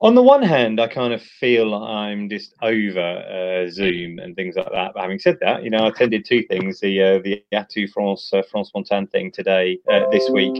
[0.00, 4.56] On the one hand, I kind of feel I'm just over uh, Zoom and things
[4.56, 4.92] like that.
[4.94, 8.30] But having said that, you know, I attended two things: the uh, the Atout France
[8.32, 10.54] uh, France Montagne thing today uh, this week,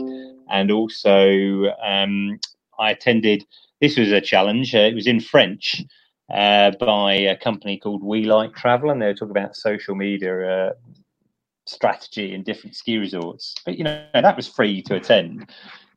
[0.49, 2.39] and also um,
[2.79, 3.45] I attended.
[3.79, 4.73] This was a challenge.
[4.73, 5.83] Uh, it was in French
[6.33, 10.73] uh, by a company called We Like Travel, and they were talking about social media
[11.65, 13.53] strategy in different ski resorts.
[13.65, 15.47] But you know, that was free to attend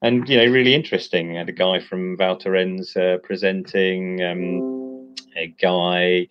[0.03, 1.37] and you know really interesting.
[1.37, 6.29] I had a guy from Val Thorens uh, presenting, um, a guy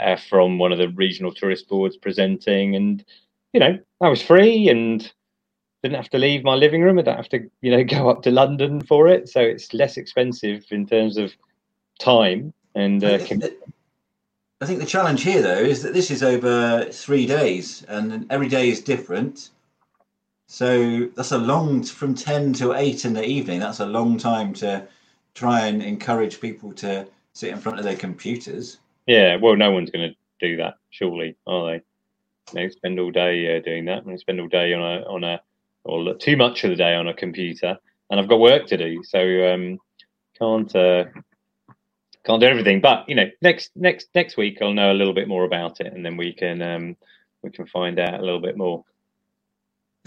[0.00, 3.04] uh, from one of the regional tourist boards presenting, and
[3.52, 5.10] you know I was free and
[5.82, 6.98] didn't have to leave my living room.
[6.98, 9.96] I don't have to you know go up to London for it, so it's less
[9.96, 11.32] expensive in terms of
[11.98, 13.02] time and.
[13.02, 13.18] Uh,
[14.60, 18.48] I think the challenge here, though, is that this is over three days, and every
[18.48, 19.50] day is different.
[20.48, 23.60] So that's a long from ten to eight in the evening.
[23.60, 24.88] That's a long time to
[25.34, 28.78] try and encourage people to sit in front of their computers.
[29.06, 31.82] Yeah, well, no one's going to do that, surely, are they?
[32.52, 34.06] They spend all day uh, doing that.
[34.06, 35.40] They spend all day on a on a
[35.84, 37.78] or too much of the day on a computer,
[38.10, 39.78] and I've got work to do, so um,
[40.38, 41.04] can't uh,
[42.24, 42.80] can't do everything.
[42.80, 45.92] But you know, next next next week I'll know a little bit more about it,
[45.92, 46.96] and then we can um,
[47.42, 48.84] we can find out a little bit more.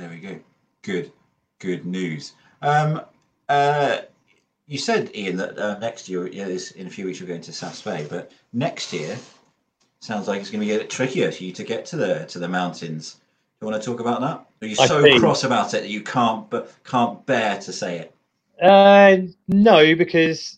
[0.02, 0.40] There we go.
[0.82, 1.12] Good,
[1.60, 2.34] good news.
[2.64, 3.02] Um,
[3.48, 4.00] uh,
[4.66, 7.42] you said, Iain, that uh, next year, yeah, this, in a few weeks, you're going
[7.42, 9.16] to Saas-Fee, but next year
[10.00, 12.26] sounds like it's going to be a bit trickier for you to get to the
[12.30, 13.14] to the mountains.
[13.14, 14.48] Do you want to talk about that?
[14.64, 15.20] Are you so think...
[15.20, 18.16] cross about it that you can't but can't bear to say it?
[18.60, 19.18] Uh,
[19.50, 20.58] no, because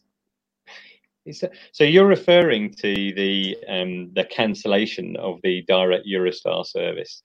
[1.73, 7.23] so you're referring to the um, the cancellation of the direct Eurostar service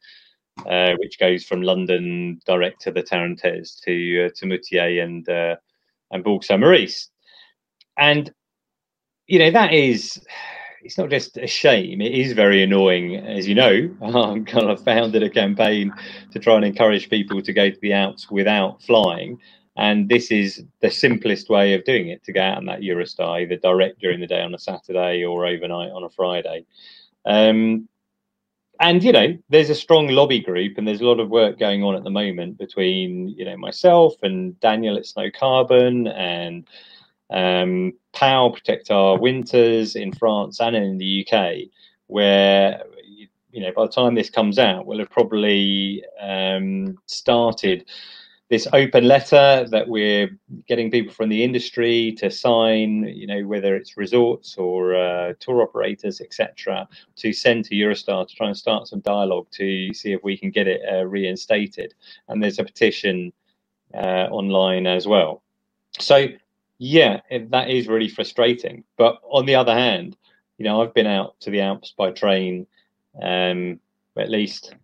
[0.67, 5.57] uh, which goes from London direct to the Tarentaise to uh, to Moutiers and uh,
[6.11, 7.11] and Bourg Saint Maurice,
[7.99, 8.33] and
[9.27, 10.21] you know that is
[10.83, 13.17] it's not just a shame; it is very annoying.
[13.17, 15.93] As you know, I'm kind of founded a campaign
[16.33, 19.39] to try and encourage people to go to the Alps without flying.
[19.77, 23.43] And this is the simplest way of doing it to go out on that Eurostar,
[23.43, 26.67] either direct during the day on a Saturday or overnight on a Friday.
[27.25, 27.89] Um,
[28.81, 31.83] and you know there's a strong lobby group and there's a lot of work going
[31.83, 36.67] on at the moment between you know myself and daniel at snow carbon and
[37.31, 41.57] um, POW protect our winters in france and in the uk
[42.07, 42.83] where
[43.51, 47.85] you know by the time this comes out we'll have probably um, started
[48.49, 50.31] this open letter that we're
[50.67, 55.63] getting people from the industry to sign, you know, whether it's resorts or uh, tour
[55.63, 60.25] operators, etc., to send to Eurostar to try and start some dialogue to see if
[60.25, 61.95] we can get it uh, reinstated.
[62.29, 63.33] And there's a petition
[63.93, 65.43] uh, online as well.
[65.99, 66.29] So,
[66.79, 68.85] yeah, that is really frustrating.
[68.97, 70.17] But on the other hand,
[70.57, 72.67] you know, I've been out to the Alps by train
[73.23, 73.79] um,
[74.17, 74.75] at least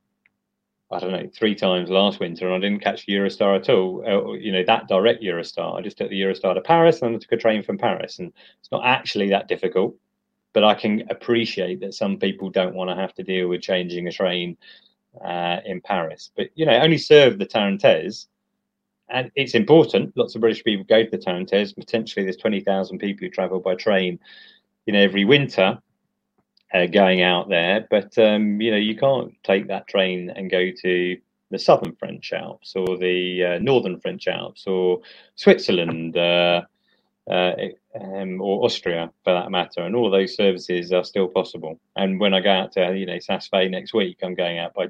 [0.91, 4.05] I don't know, three times last winter, and I didn't catch Eurostar at all.
[4.07, 5.79] Uh, you know, that direct Eurostar.
[5.79, 8.33] I just took the Eurostar to Paris, and I took a train from Paris, and
[8.61, 9.97] it's not actually that difficult.
[10.53, 14.07] But I can appreciate that some people don't want to have to deal with changing
[14.07, 14.57] a train
[15.25, 16.31] uh, in Paris.
[16.37, 18.27] But you know, only serve the Tarentaise,
[19.09, 20.17] and it's important.
[20.17, 21.75] Lots of British people go to the Tarentaise.
[21.75, 24.21] Potentially, there's twenty thousand people who travel by train,
[24.87, 25.79] you know, every winter
[26.75, 27.87] uh, going out there.
[27.89, 31.17] But um, you know, you can't take that train and go to
[31.51, 35.01] the southern French Alps or the uh, northern French Alps or
[35.37, 36.63] Switzerland uh,
[37.31, 37.53] uh,
[38.01, 39.83] um, or Austria for that matter.
[39.83, 41.79] And all those services are still possible.
[41.97, 44.75] And when I go out to you know Saas Fee next week, I'm going out
[44.75, 44.89] by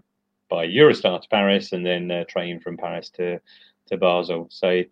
[0.49, 3.41] by Eurostar to Paris and then uh, train from Paris to
[3.89, 4.49] to Basel.
[4.51, 4.83] So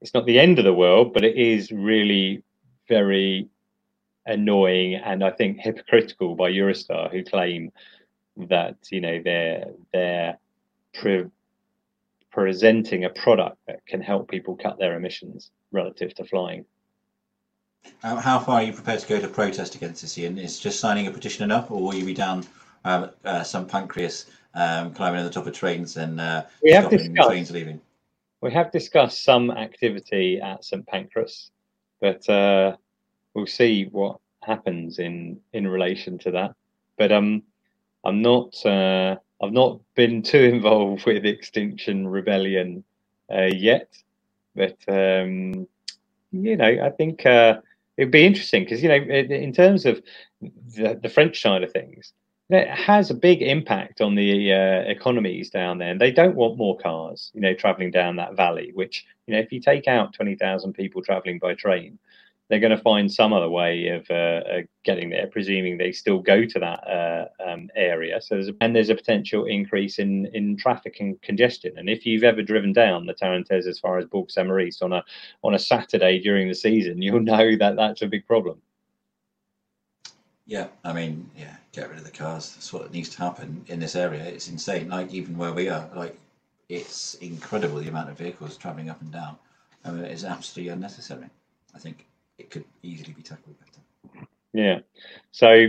[0.00, 2.42] it's not the end of the world, but it is really
[2.88, 3.48] very
[4.26, 7.72] annoying and I think hypocritical by Eurostar, who claim
[8.48, 10.38] that you know they're they're
[10.94, 11.30] pre-
[12.30, 16.64] presenting a product that can help people cut their emissions relative to flying.
[18.02, 20.38] How, how far are you prepared to go to protest against this, Iain?
[20.38, 22.44] Is just signing a petition enough, or will you be down
[22.84, 26.90] um, uh, St Pancras um, climbing on the top of trains and uh, we have
[26.90, 27.80] discussed, trains leaving?
[28.40, 31.50] We have discussed some activity at St Pancras,
[32.00, 32.76] but uh,
[33.36, 36.54] we'll see what happens in in relation to that.
[36.96, 37.42] But um,
[38.04, 38.64] I'm not.
[38.64, 42.82] Uh, I've not been too involved with Extinction Rebellion
[43.32, 43.90] uh, yet,
[44.54, 45.68] but um,
[46.32, 47.58] you know, I think uh,
[47.96, 50.02] it'd be interesting because you know, in terms of
[50.40, 52.12] the, the French side of things,
[52.48, 55.90] it has a big impact on the uh, economies down there.
[55.90, 58.70] And they don't want more cars, you know, traveling down that valley.
[58.72, 61.98] Which, you know, if you take out twenty thousand people traveling by train,
[62.48, 64.14] they're going to find some other way of uh,
[64.48, 68.20] uh, getting there, presuming they still go to that uh, um, area.
[68.20, 71.72] So, there's and there's a potential increase in in traffic and congestion.
[71.76, 74.92] And if you've ever driven down the Tarentaise as far as Bourg Saint Maurice on
[74.92, 75.04] a
[75.42, 78.60] on a Saturday during the season, you'll know that that's a big problem.
[80.46, 82.52] Yeah, I mean, yeah, get rid of the cars.
[82.54, 84.22] That's what needs to happen in this area.
[84.22, 84.88] It's insane.
[84.88, 86.16] Like even where we are, like
[86.68, 89.36] it's incredible the amount of vehicles traveling up and down.
[89.84, 91.26] I mean, it's absolutely unnecessary.
[91.74, 92.06] I think
[92.38, 94.26] it could easily be tackled better.
[94.52, 94.80] Yeah.
[95.32, 95.68] So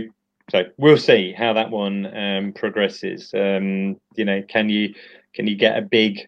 [0.50, 3.32] so we'll see how that one um, progresses.
[3.34, 4.94] Um, you know, can you
[5.34, 6.26] can you get a big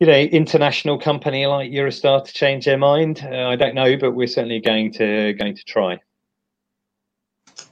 [0.00, 3.24] you know international company like Eurostar to change their mind?
[3.24, 5.98] Uh, I don't know, but we're certainly going to going to try.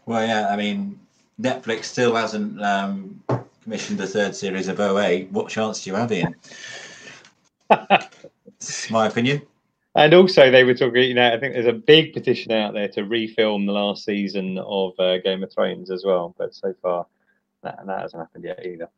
[0.07, 0.49] Well, yeah.
[0.51, 0.99] I mean,
[1.41, 3.23] Netflix still hasn't um,
[3.63, 5.23] commissioned the third series of OA.
[5.31, 6.35] What chance do you have, Iain?
[8.61, 9.41] It's my opinion.
[9.97, 11.03] And also, they were talking.
[11.03, 14.59] You know, I think there's a big petition out there to refilm the last season
[14.59, 16.35] of uh, Game of Thrones as well.
[16.39, 17.07] But so far,
[17.63, 18.89] that, that hasn't happened yet either.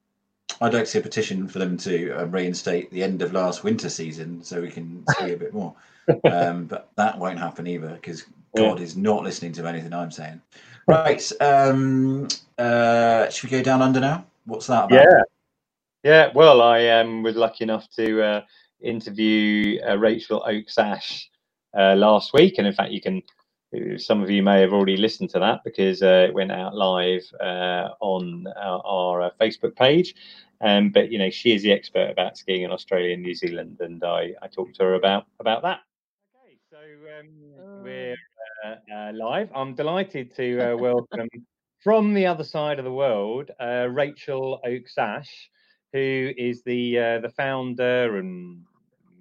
[0.60, 3.64] I'd like to see a petition for them to um, reinstate the end of last
[3.64, 5.74] winter season so we can see a bit more.
[6.24, 8.24] Um, but that won't happen either because
[8.56, 8.84] God yeah.
[8.84, 10.42] is not listening to anything I'm saying.
[10.88, 11.30] Right.
[11.40, 12.26] Um,
[12.58, 14.26] uh, should we go down under now?
[14.44, 14.96] What's that about?
[14.96, 15.22] Yeah.
[16.02, 16.32] Yeah.
[16.34, 18.40] Well, I um, was lucky enough to uh,
[18.82, 21.28] interview uh, Rachael Oakes Ash
[21.76, 23.22] uh, last week, and in fact, you can.
[23.96, 27.22] Some of you may have already listened to that because uh, it went out live
[27.40, 30.14] uh, on our, our uh, Facebook page.
[30.60, 33.78] Um, but you know, she is the expert about skiing in Australia and New Zealand,
[33.80, 35.80] and I, I talked to her about about that.
[36.44, 36.76] Okay, so
[37.18, 38.16] um, we're
[38.62, 39.48] uh, live.
[39.54, 41.28] I'm delighted to welcome
[41.82, 45.50] from the other side of the world Rachael Oakes Ash
[45.92, 48.64] who is the uh, the founder and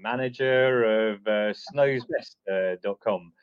[0.01, 3.33] manager of uh, snowsbest.com,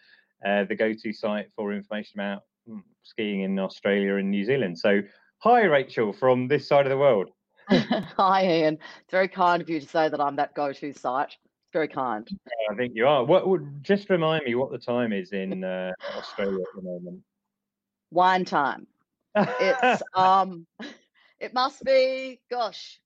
[0.45, 4.79] uh, uh, the go-to site for information about hmm, skiing in Australia and New Zealand.
[4.79, 5.01] So,
[5.39, 7.31] hi, Rachael, from this side of the world.
[7.69, 8.75] hi, Iain.
[8.75, 11.29] It's very kind of you to say that I'm that go-to site.
[11.29, 12.27] It's very kind.
[12.71, 13.25] I think you are.
[13.25, 17.21] What would just remind me what the time is in uh, Australia at the moment?
[18.11, 18.87] Wine time.
[19.35, 20.67] It's um,
[21.41, 22.99] it must be, gosh,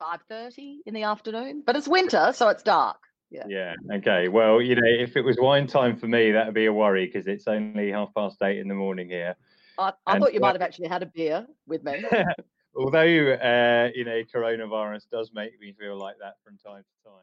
[0.00, 1.62] five thirty in the afternoon.
[1.64, 2.96] But it's winter, so it's dark.
[3.30, 3.44] Yeah.
[3.48, 3.74] Yeah.
[3.92, 4.26] Okay.
[4.26, 7.06] Well, you know, if it was wine time for me, that would be a worry
[7.06, 9.36] because it's only half past eight in the morning here.
[9.78, 12.04] I, I thought you might have actually had a beer with me.
[12.76, 17.16] although uh, you know coronavirus does make me feel like that from time to time.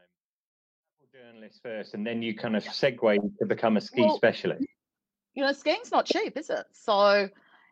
[1.13, 4.65] Journalist first, and then you kind of segue to become a ski well, specialist.
[5.33, 6.65] You know, skiing's not cheap, is it?
[6.73, 7.27] So,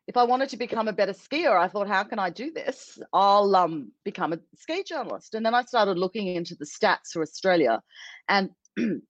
[0.08, 3.00] if I wanted to become a better skier, I thought, how can I do this?
[3.12, 7.22] I'll um, become a ski journalist, and then I started looking into the stats for
[7.22, 7.82] Australia,
[8.30, 8.50] and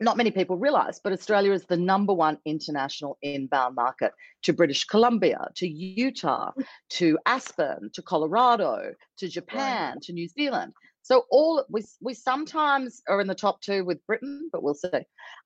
[0.00, 4.84] not many people realize, but Australia is the number one international inbound market to British
[4.84, 6.50] Columbia, to Utah,
[6.90, 10.02] to Aspen, to Colorado, to Japan, right.
[10.02, 10.72] to New Zealand.
[11.02, 14.88] So all we we sometimes are in the top two with Britain, but we'll see.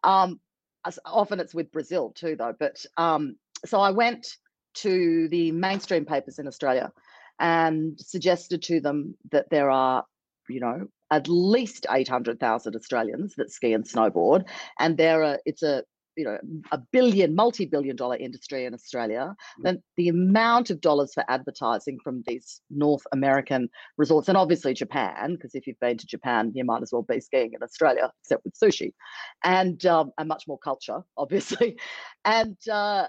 [0.02, 0.40] Um,
[1.04, 2.54] often it's with Brazil too, though.
[2.58, 4.26] But um, so I went
[4.74, 6.92] to the mainstream papers in Australia
[7.38, 10.04] and suggested to them that there are,
[10.48, 14.44] you know, at least 800,000 Australians that ski and snowboard.
[14.78, 15.84] And there are, it's a,
[16.16, 16.38] you know,
[16.70, 19.62] a billion, multi-billion dollar industry in Australia, mm.
[19.62, 25.34] then the amount of dollars for advertising from these North American resorts, and obviously Japan,
[25.34, 28.44] because if you've been to Japan, you might as well be skiing in Australia, except
[28.44, 28.92] with sushi,
[29.42, 31.76] and um, and much more culture, obviously,
[32.24, 33.06] and uh,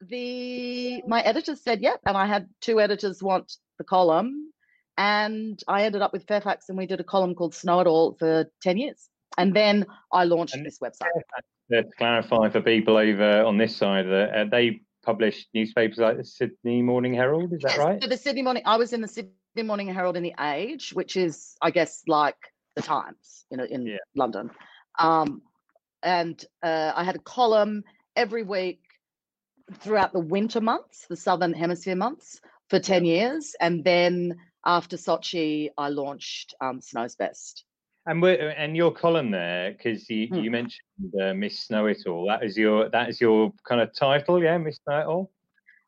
[0.00, 4.52] the my editors said yep, and I had two editors want the column,
[4.96, 8.16] and I ended up with Fairfax, and we did a column called Snow It All
[8.18, 9.08] for ten years,
[9.38, 11.08] and then I launched and this website.
[11.70, 16.82] To clarify for people over on this side, uh, they publish newspapers like the Sydney
[16.82, 17.52] Morning Herald.
[17.52, 18.02] Is that yes, right?
[18.02, 18.62] So the Sydney Morning.
[18.66, 19.32] I was in the Sydney
[19.62, 22.36] Morning Herald in the Age, which is, I guess, like
[22.76, 23.96] the Times, you know, in yeah.
[24.14, 24.50] London.
[24.98, 25.42] Um,
[26.02, 27.84] and uh, I had a column
[28.16, 28.80] every week
[29.74, 35.70] throughout the winter months, the Southern Hemisphere months, for ten years, and then after Sochi,
[35.78, 37.64] I launched um, Snow's Best.
[38.06, 40.36] And we're and your column there, because you, hmm.
[40.36, 42.26] you mentioned uh, Miss Snow It All.
[42.26, 45.30] That is your that is your kind of title, yeah, Miss Snow It All.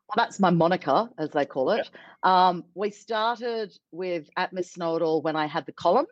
[0.07, 1.89] Well, that's my moniker, as they call it.
[2.23, 2.49] Yeah.
[2.49, 6.05] Um, we started with at Miss Snow It All when I had the column,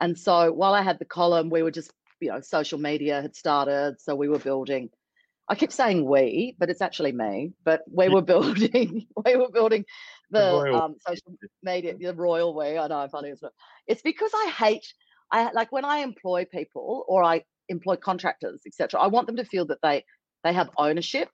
[0.00, 3.36] and so while I had the column, we were just you know social media had
[3.36, 4.88] started, so we were building
[5.48, 7.52] I keep saying we, but it's actually me.
[7.64, 9.84] But we were building, we were building
[10.30, 12.78] the, the um, social media, the royal way.
[12.78, 13.52] I know, funny, isn't?
[13.86, 14.86] It's because I hate,
[15.30, 19.00] I like when I employ people or I employ contractors, etc.
[19.00, 20.04] I want them to feel that they
[20.42, 21.30] they have ownership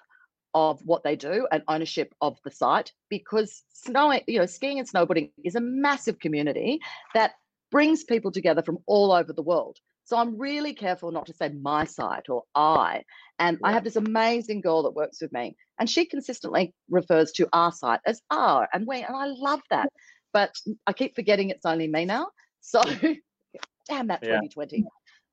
[0.55, 4.89] of what they do and ownership of the site because snowing, you know, skiing and
[4.89, 6.81] snowboarding is a massive community
[7.15, 7.33] that
[7.71, 9.79] brings people together from all over the world.
[10.11, 13.05] So I'm really careful not to say my site or I.
[13.39, 13.69] And yeah.
[13.69, 17.71] I have this amazing girl that works with me, and she consistently refers to our
[17.71, 19.89] site as our and we, and I love that.
[20.33, 20.53] But
[20.87, 22.29] I keep forgetting it's only me now.
[22.61, 22.83] So
[23.89, 24.77] damn that 2020.
[24.77, 24.85] Yeah.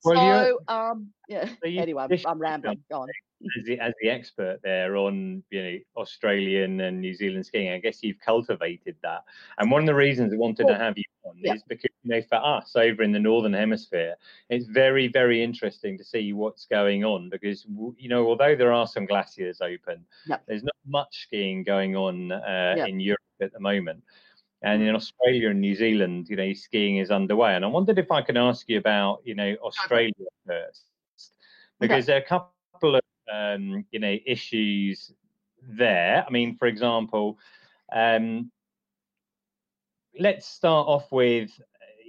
[0.04, 1.46] Well, so um yeah.
[1.46, 2.84] So anyway, I'm rambling.
[2.90, 3.10] Go on
[3.58, 7.80] as the, as the expert there on you know Australian and New Zealand skiing, I
[7.80, 9.24] guess you've cultivated that.
[9.58, 11.54] And one of the reasons I wanted to have you on yeah.
[11.54, 14.16] is because you know for us over in the northern hemisphere,
[14.50, 17.66] it's very very interesting to see what's going on because
[17.98, 20.38] you know although there are some glaciers open, yeah.
[20.48, 22.86] there's not much skiing going on uh, yeah.
[22.86, 24.04] in Europe at the moment.
[24.64, 27.56] And in Australia and New Zealand, you know, skiing is underway.
[27.56, 30.14] And I wondered if I could ask you about, you know, Australia
[30.48, 30.86] first,
[31.80, 32.08] because okay.
[32.08, 35.12] there are a couple of um, you know issues
[35.62, 36.24] there.
[36.28, 37.38] I mean, for example,
[37.94, 38.52] um,
[40.20, 41.52] let's start off with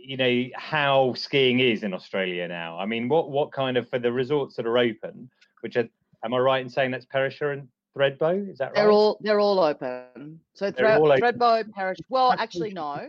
[0.04, 2.78] you know how skiing is in Australia now.
[2.78, 5.88] I mean, what what kind of for the resorts that are open, which are,
[6.24, 8.50] am I right in saying that's Perisher and Thredbo?
[8.50, 8.74] Is that right?
[8.76, 10.40] They're all they're all open.
[10.54, 11.38] So Thre- all open.
[11.74, 12.04] Perisher.
[12.09, 13.09] Well, actually, no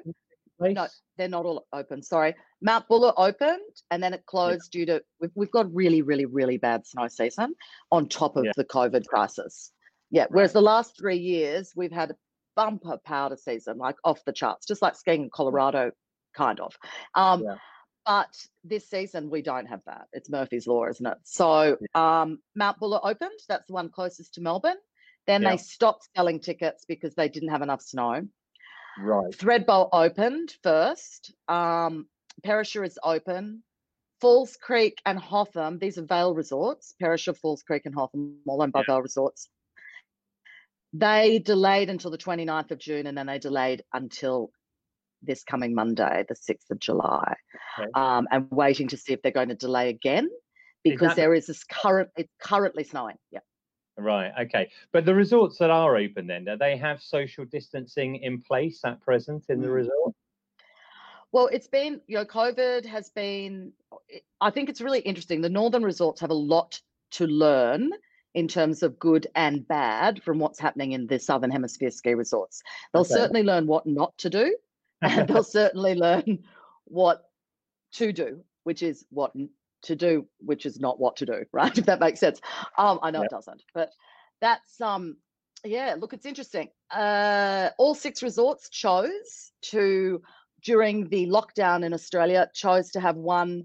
[0.59, 0.75] place?
[0.75, 2.03] No, they're not all open.
[2.03, 2.35] Sorry.
[2.61, 4.79] Mount Buller opened and then it closed yeah.
[4.79, 7.55] due to we've, we've got really, really, really bad snow season
[7.91, 8.51] on top of yeah.
[8.55, 9.71] the COVID crisis.
[10.11, 10.25] Yeah.
[10.29, 12.15] Whereas the last three years we've had a
[12.55, 15.91] bumper powder season, like off the charts, just like skiing in Colorado,
[16.35, 16.75] kind of.
[17.15, 17.55] Um, yeah.
[18.05, 20.07] But this season we don't have that.
[20.13, 21.17] It's Murphy's Law, isn't it?
[21.23, 23.39] So um, Mount Buller opened.
[23.47, 24.77] That's the one closest to Melbourne.
[25.27, 28.23] Then they stopped selling tickets because they didn't have enough snow.
[29.01, 29.31] Right.
[29.31, 31.33] Thredbo opened first.
[31.47, 32.07] Um,
[32.43, 33.63] Perisher is open.
[34.21, 36.93] Falls Creek and Hotham, these are Vail resorts.
[36.99, 38.95] Perisher, Falls Creek, and Hotham, all owned by yeah.
[38.95, 39.49] Vail resorts.
[40.91, 44.51] They delayed until the 29th of June and then they delayed until
[45.21, 47.35] this coming Monday, the 6th of July.
[47.79, 47.89] Okay.
[47.93, 50.29] Um, and waiting to see if they're going to delay again
[50.83, 53.17] because there is this current, it's currently snowing.
[53.31, 53.39] Yeah.
[53.99, 54.31] Right.
[54.41, 54.69] Okay.
[54.91, 59.01] But the resorts that are open, then, do they have social distancing in place at
[59.01, 59.73] present in the mm.
[59.75, 60.15] resort?
[61.31, 63.71] Well, it's been, you know, COVID has been,
[64.41, 65.41] I think it's really interesting.
[65.41, 66.81] The northern resorts have a lot
[67.11, 67.91] to learn
[68.33, 72.63] in terms of good and bad from what's happening in the southern hemisphere ski resorts.
[72.93, 73.13] They'll okay.
[73.13, 74.55] certainly learn what not to do
[75.01, 76.39] and they'll certainly learn
[76.85, 77.23] what
[77.93, 79.33] to do, which is what
[79.83, 81.77] to do, which is not what to do, right?
[81.77, 82.41] If that makes sense.
[82.77, 83.91] Um, I know it doesn't, but
[84.41, 85.17] that's um,
[85.63, 85.95] yeah.
[85.99, 86.69] Look, it's interesting.
[86.91, 90.21] Uh, all six resorts chose to
[90.63, 93.63] during the lockdown in Australia chose to have one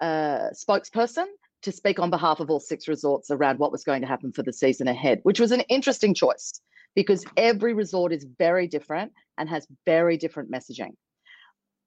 [0.00, 1.26] uh, spokesperson
[1.62, 4.42] to speak on behalf of all six resorts around what was going to happen for
[4.42, 6.60] the season ahead, which was an interesting choice
[6.94, 10.94] because every resort is very different and has very different messaging.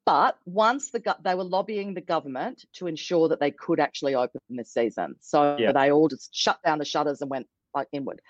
[0.07, 4.39] But once the they were lobbying the government to ensure that they could actually open
[4.49, 5.73] this season, so yeah.
[5.73, 7.45] they all just shut down the shutters and went
[7.75, 8.21] like inward.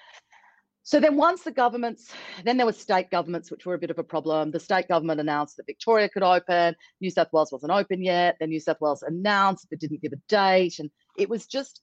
[0.81, 2.11] So then once the governments,
[2.43, 4.49] then there were state governments which were a bit of a problem.
[4.49, 8.37] The state government announced that Victoria could open, New South Wales wasn't open yet.
[8.39, 11.81] Then New South Wales announced but didn't give a date, and it was just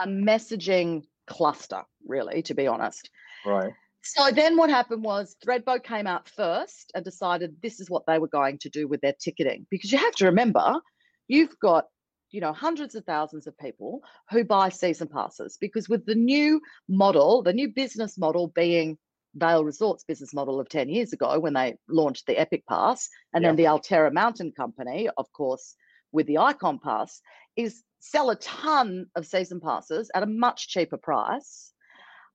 [0.00, 3.10] a messaging cluster, really, to be honest.
[3.44, 3.72] Right.
[4.14, 8.20] So then what happened was Thredbo came out first and decided this is what they
[8.20, 9.66] were going to do with their ticketing.
[9.68, 10.80] Because you have to remember,
[11.26, 11.86] you've got
[12.30, 16.60] you know hundreds of thousands of people who buy season passes because with the new
[16.88, 18.98] model the new business model being
[19.34, 23.44] Vail Resorts business model of 10 years ago when they launched the Epic Pass and
[23.44, 25.76] then the Alterra Mountain Company of course
[26.10, 27.20] with the Icon Pass
[27.54, 31.72] is sell a ton of season passes at a much cheaper price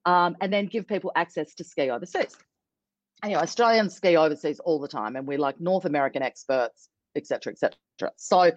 [0.04, 2.36] um, and then give people access to ski overseas.
[3.22, 7.76] Anyway, Australians ski overseas all the time, and we're like North American experts, etc., etc.
[8.16, 8.50] So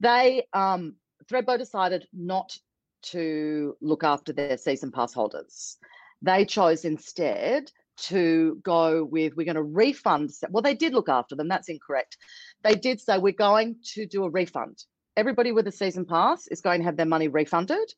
[0.00, 0.94] they um,
[1.30, 2.56] Thredbo decided not
[3.02, 5.76] to look after their season pass holders.
[6.22, 10.30] They chose instead to go with we're going to refund.
[10.50, 11.48] Well, they did look after them.
[11.48, 12.16] That's incorrect.
[12.62, 14.84] They did say we're going to do a refund.
[15.16, 17.92] Everybody with a season pass is going to have their money refunded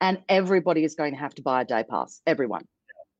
[0.00, 2.66] and everybody is going to have to buy a day pass, everyone,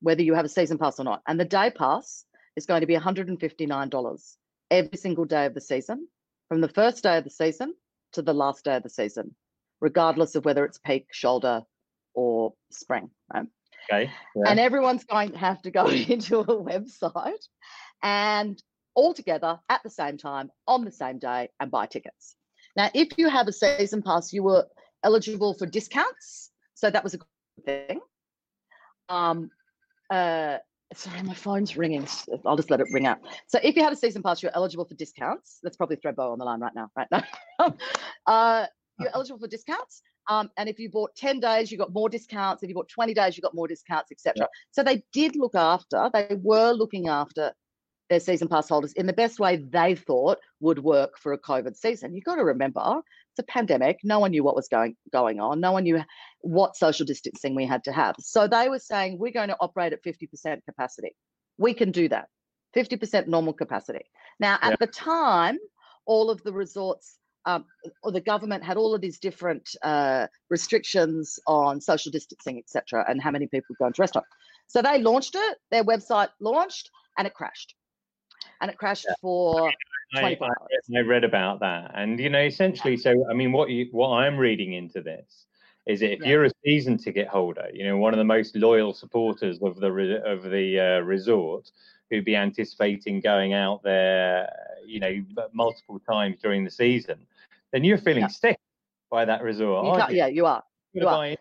[0.01, 1.23] whether you have a season pass or not.
[1.27, 2.25] And the day pass
[2.57, 4.37] is going to be $159
[4.71, 6.09] every single day of the season,
[6.49, 7.75] from the first day of the season
[8.13, 9.35] to the last day of the season,
[9.81, 11.63] regardless of whether it's peak, shoulder,
[12.15, 13.11] or spring.
[13.33, 13.47] Right?
[13.91, 14.11] Okay.
[14.35, 14.51] Yeah.
[14.51, 17.45] And everyone's going to have to go into a website
[18.03, 18.61] and
[18.95, 22.35] all together at the same time on the same day and buy tickets.
[22.77, 24.67] Now, if you have a season pass, you were
[25.03, 27.27] eligible for discounts so that was a good
[27.65, 28.01] thing.
[29.09, 29.51] Um,
[30.11, 30.59] uh,
[30.95, 32.07] sorry, my phone's ringing.
[32.45, 33.19] I'll just let it ring out.
[33.47, 35.59] So if you had a season pass, you're eligible for discounts.
[35.63, 37.25] That's probably Thredbo on the line right now, right now.
[38.27, 38.67] uh,
[39.01, 40.03] you're eligible for discounts.
[40.29, 42.63] Um, and if you bought 10 days, you got more discounts.
[42.63, 44.35] If you bought 20 days, you got more discounts, etc.
[44.37, 44.47] Yeah.
[44.73, 47.53] So they did look after, they were looking after
[48.11, 51.77] their season pass holders in the best way they thought would work for a COVID
[51.77, 52.15] season.
[52.15, 53.01] You've got to remember
[53.37, 53.99] it's a pandemic.
[54.03, 55.61] No one knew what was going going on.
[55.61, 56.03] No one knew
[56.41, 58.15] what social distancing we had to have.
[58.19, 61.15] So they were saying we're going to operate at 50% capacity.
[61.59, 62.29] We can do that.
[62.75, 64.05] 50% normal capacity.
[64.41, 64.77] Now, at yeah.
[64.81, 65.59] the time,
[66.07, 67.65] all of the resorts um,
[68.03, 73.23] or the government had all of these different uh, restrictions on social distancing, etc., and
[73.23, 74.29] how many people go into restaurants.
[74.67, 75.59] So they launched it.
[75.71, 77.76] Their website launched, and it crashed.
[78.61, 79.15] And it crashed yeah.
[79.21, 79.71] for
[80.15, 84.11] I, I, read about that, and you know, essentially, so I mean, what you what
[84.11, 85.47] I'm reading into this
[85.87, 86.29] is that if yeah.
[86.29, 90.23] you're a season ticket holder, you know, one of the most loyal supporters of the
[90.25, 91.71] of the uh, resort,
[92.11, 94.49] who'd be anticipating going out there,
[94.87, 97.19] you know, multiple times during the season,
[97.73, 98.29] then you're feeling yeah.
[98.29, 98.57] stiff
[99.11, 100.11] by that resort.
[100.11, 100.63] You yeah, you are.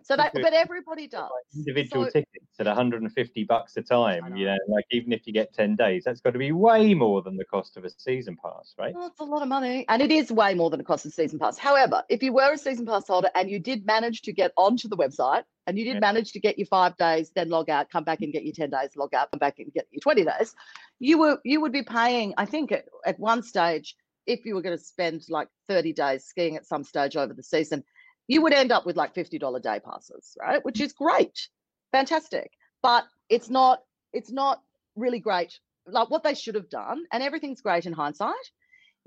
[0.03, 1.29] So that, but everybody does.
[1.55, 4.35] Individual so, tickets at 150 bucks a time.
[4.35, 7.21] You know, like even if you get 10 days, that's got to be way more
[7.21, 8.93] than the cost of a season pass, right?
[8.93, 11.09] Well, it's a lot of money, and it is way more than the cost of
[11.09, 11.57] a season pass.
[11.57, 14.87] However, if you were a season pass holder and you did manage to get onto
[14.87, 15.99] the website and you did yeah.
[15.99, 18.69] manage to get your five days, then log out, come back and get your 10
[18.69, 20.53] days, log out, come back and get your 20 days,
[20.99, 23.95] you were you would be paying, I think, at, at one stage
[24.25, 27.43] if you were going to spend like 30 days skiing at some stage over the
[27.43, 27.83] season,
[28.27, 30.63] you would end up with like $50 day passes, right?
[30.63, 31.47] Which is great.
[31.91, 32.51] Fantastic.
[32.81, 33.81] But it's not
[34.13, 34.61] it's not
[34.95, 35.59] really great.
[35.87, 38.33] Like what they should have done, and everything's great in hindsight,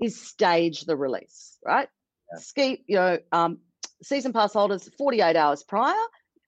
[0.01, 1.89] is stage the release, right?
[2.31, 2.39] Yeah.
[2.39, 3.57] Ski, you know, um,
[4.03, 5.95] season pass holders 48 hours prior,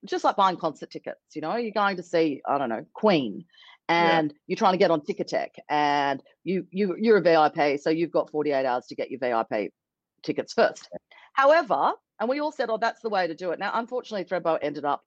[0.06, 3.44] just like buying concert tickets, you know, you're going to see, I don't know, Queen
[3.88, 4.36] and yeah.
[4.46, 8.30] you're trying to get on Ticketek and you you you're a VIP, so you've got
[8.30, 9.72] 48 hours to get your VIP
[10.22, 10.88] tickets first.
[11.34, 11.92] However,
[12.22, 13.58] and we all said, oh, that's the way to do it.
[13.58, 15.02] Now, unfortunately, Thredbo ended up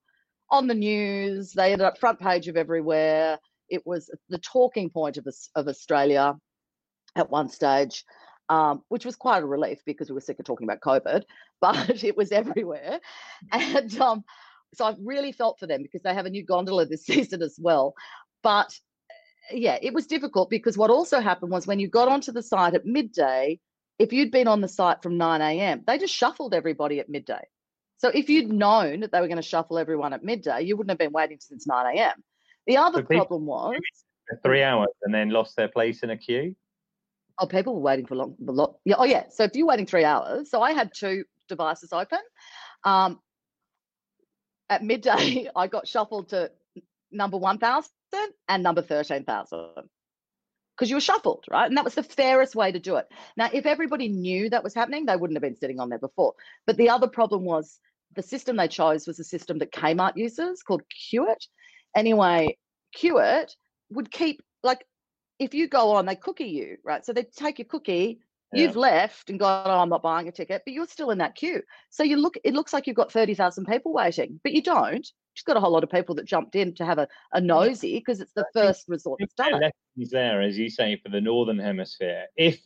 [0.49, 1.53] on the news.
[1.53, 3.39] They ended up front page of everywhere.
[3.69, 6.35] It was the talking point of, of Australia
[7.15, 8.03] at one stage,
[8.49, 11.23] um, which was quite a relief because we were sick of talking about COVID,
[11.61, 12.99] but it was everywhere.
[13.49, 14.25] And um,
[14.73, 17.57] so I really felt for them because they have a new gondola this season as
[17.57, 17.93] well.
[18.43, 18.77] But
[19.53, 22.73] yeah, it was difficult because what also happened was when you got onto the site
[22.73, 23.61] at midday,
[23.99, 27.47] if you'd been on the site from 9 a.m., they just shuffled everybody at midday.
[27.97, 30.91] So if you'd known that they were going to shuffle everyone at midday, you wouldn't
[30.91, 32.23] have been waiting since 9 a.m.
[32.67, 33.79] The other so problem was
[34.43, 36.55] three hours and then lost their place in a queue.
[37.37, 38.35] Oh, people were waiting for long.
[38.39, 39.25] long yeah, oh, yeah.
[39.29, 42.19] So if you're waiting three hours, so I had two devices open.
[42.83, 43.19] Um,
[44.69, 46.51] at midday, I got shuffled to
[47.11, 47.91] number 1,000
[48.47, 49.89] and number 13,000
[50.75, 51.67] because you were shuffled, right?
[51.67, 53.07] And that was the fairest way to do it.
[53.37, 56.33] Now, if everybody knew that was happening, they wouldn't have been sitting on there before.
[56.65, 57.79] But the other problem was
[58.15, 61.45] the system they chose was a system that Kmart uses called Queue-it.
[61.95, 62.57] Anyway,
[62.93, 63.55] Queue-it
[63.89, 64.85] would keep like
[65.39, 67.05] if you go on, they cookie you, right?
[67.05, 68.19] So they take your cookie,
[68.53, 68.63] yeah.
[68.63, 71.35] you've left and gone, oh, I'm not buying a ticket, but you're still in that
[71.35, 71.61] queue.
[71.89, 75.07] So you look, it looks like you've got 30,000 people waiting, but you don't.
[75.35, 77.97] You've got a whole lot of people that jumped in to have a, a nosy
[77.99, 79.33] because it's the first resort that's
[79.97, 80.11] it.
[80.11, 82.25] there, as you say, for the Northern Hemisphere.
[82.37, 82.59] If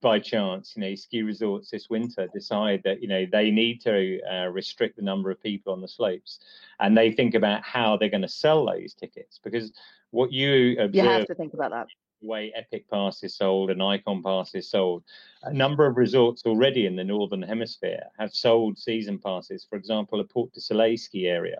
[0.00, 4.20] by chance, you know, ski resorts this winter decide that, you know, they need to
[4.30, 6.40] uh, restrict the number of people on the slopes
[6.80, 9.72] and they think about how they're going to sell those tickets because
[10.10, 10.94] what you observe.
[10.94, 11.86] You have to think about that
[12.22, 15.04] way Epic Pass is sold and Icon Pass is sold.
[15.42, 19.66] A number of resorts already in the Northern Hemisphere have sold season passes.
[19.68, 21.58] For example, a Portes du Soleil ski area,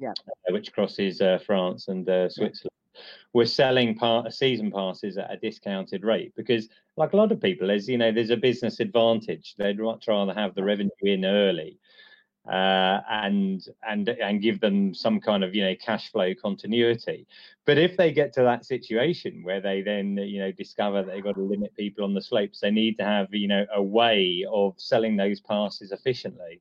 [0.00, 0.12] yeah.
[0.28, 2.70] Uh, which crosses uh, France and uh, Switzerland.
[2.94, 3.02] Yeah.
[3.32, 7.68] We're selling part, season passes at a discounted rate because, like a lot of people,
[7.68, 9.54] there's you know there's a business advantage.
[9.56, 11.78] They'd much rather have the revenue in early
[12.48, 17.26] uh, and and and give them some kind of you know cash flow continuity.
[17.66, 21.22] But if they get to that situation where they then you know discover that they've
[21.22, 24.44] got to limit people on the slopes, they need to have you know a way
[24.50, 26.60] of selling those passes efficiently.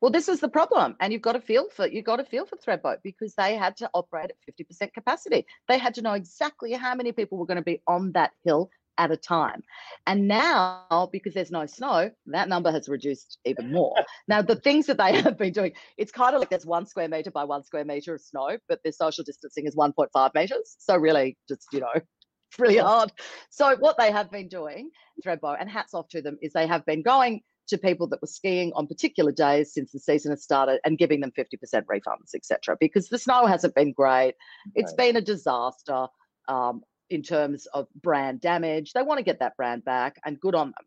[0.00, 2.46] Well, this is the problem, and you've got to feel for you've got to feel
[2.46, 5.44] for Thredbo because they had to operate at fifty percent capacity.
[5.66, 8.70] They had to know exactly how many people were going to be on that hill
[8.98, 9.62] at a time.
[10.06, 13.94] And now, because there's no snow, that number has reduced even more.
[14.28, 17.08] now, the things that they have been doing, it's kind of like there's one square
[17.08, 20.76] meter by one square meter of snow, but their social distancing is 1.5 meters.
[20.78, 22.04] So, really, just, you know, it's
[22.58, 23.12] really hard.
[23.50, 24.90] So, what they have been doing,
[25.24, 28.28] Thredbo, and hats off to them, is they have been going to people that were
[28.28, 31.54] skiing on particular days since the season has started and giving them 50%
[31.84, 32.76] refunds, etc.
[32.80, 34.34] Because the snow hasn't been great.
[34.74, 36.06] It's been a disaster.
[36.48, 38.92] Um, in terms of brand damage.
[38.92, 40.86] They want to get that brand back, and good on them.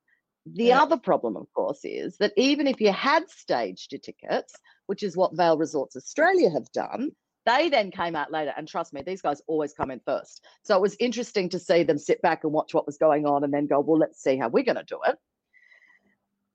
[0.55, 0.81] The yeah.
[0.81, 4.53] other problem, of course, is that even if you had staged your tickets,
[4.87, 7.11] which is what Vail Resorts Australia have done,
[7.45, 8.53] they then came out later.
[8.57, 10.43] And trust me, these guys always come in first.
[10.63, 13.43] So it was interesting to see them sit back and watch what was going on
[13.43, 15.17] and then go, well, let's see how we're going to do it.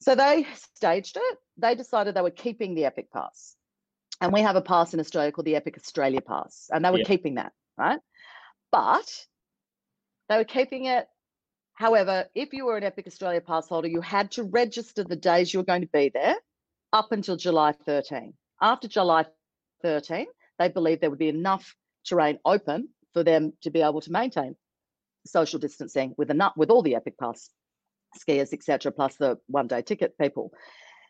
[0.00, 1.38] So they staged it.
[1.56, 3.56] They decided they were keeping the Epic Pass.
[4.20, 6.70] And we have a pass in Australia called the Epic Australia Pass.
[6.72, 7.04] And they were yeah.
[7.04, 8.00] keeping that, right?
[8.72, 9.10] But
[10.28, 11.06] they were keeping it.
[11.74, 15.52] However, if you were an Epic Australia pass holder, you had to register the days
[15.52, 16.36] you were going to be there
[16.92, 18.32] up until July 13.
[18.60, 19.26] After July
[19.82, 20.26] 13,
[20.58, 21.76] they believed there would be enough
[22.06, 24.56] terrain open for them to be able to maintain
[25.26, 27.50] social distancing with enough with all the Epic Pass
[28.18, 30.52] skiers, etc., plus the one-day ticket people.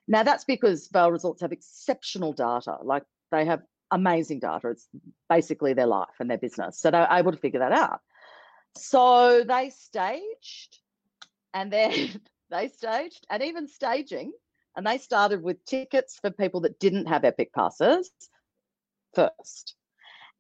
[0.09, 2.77] Now that's because Vail Resorts have exceptional data.
[2.83, 4.69] Like they have amazing data.
[4.69, 4.89] It's
[5.29, 6.79] basically their life and their business.
[6.81, 8.01] So they're able to figure that out.
[8.77, 10.79] So they staged
[11.55, 14.33] and then they staged and even staging,
[14.77, 18.11] and they started with tickets for people that didn't have Epic passes
[19.15, 19.75] first.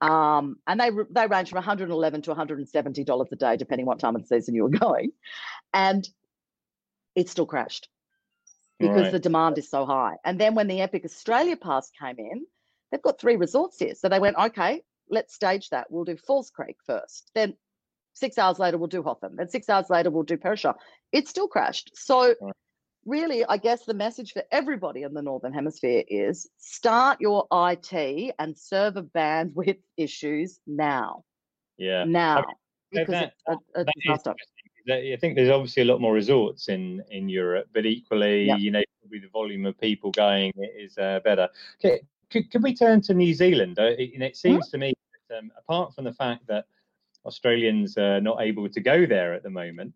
[0.03, 4.14] Um, and they they range from 111 to 170 dollars a day, depending what time
[4.14, 5.12] of the season you were going,
[5.73, 6.07] and
[7.17, 7.89] it still crashed
[8.79, 9.12] because right.
[9.12, 10.17] the demand is so high.
[10.25, 12.47] And then when the Epic Australia Pass came in,
[12.91, 15.91] they've got three resorts here, so they went, okay, let's stage that.
[15.91, 17.55] We'll do Falls Creek first, then
[18.17, 19.39] Six hours later, we'll do Hotham.
[19.39, 20.73] And six hours later, we'll do Perisher.
[21.12, 21.91] It still crashed.
[21.95, 22.35] So,
[23.05, 28.35] really, I guess the message for everybody in the Northern Hemisphere is start your IT
[28.39, 31.25] and server bandwidth issues now.
[31.77, 32.05] Yeah.
[32.05, 32.47] Now.
[32.91, 34.35] because that, it's a, a disaster.
[34.89, 38.57] I think there's obviously a lot more resorts in in Europe, but equally, yeah.
[38.57, 41.49] you know, probably the volume of people going is uh, better.
[41.84, 43.78] Okay, could, could we turn to New Zealand?
[43.78, 44.70] Uh, it, it seems mm-hmm.
[44.70, 44.95] to me
[45.28, 46.66] that um, apart from the fact that
[47.26, 49.93] Australians are not able to go there at the moment.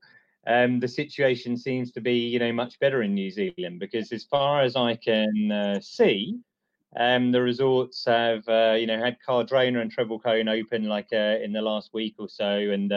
[0.47, 4.25] Um, the situation seems to be, you know, much better in New Zealand because, as
[4.25, 6.39] far as I can uh, see,
[6.97, 11.37] um, the resorts have, uh, you know, had Cardrona and Treble Cone open like uh,
[11.43, 12.93] in the last week or so, and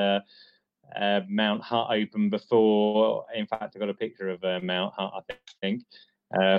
[0.95, 3.25] uh, uh, Mount Hutt open before.
[3.35, 5.83] In fact, I got a picture of uh, Mount Hutt, I think,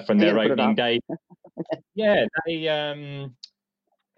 [0.07, 1.01] from their opening day.
[1.95, 2.69] yeah, they.
[2.69, 3.35] Um,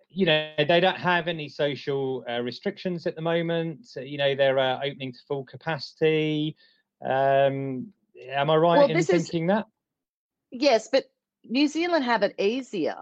[0.09, 3.86] you know they don't have any social uh, restrictions at the moment.
[3.96, 6.57] You know they're uh, opening to full capacity.
[7.04, 7.88] Um,
[8.26, 9.66] am I right well, in thinking is, that?
[10.50, 11.04] Yes, but
[11.44, 12.96] New Zealand have it easier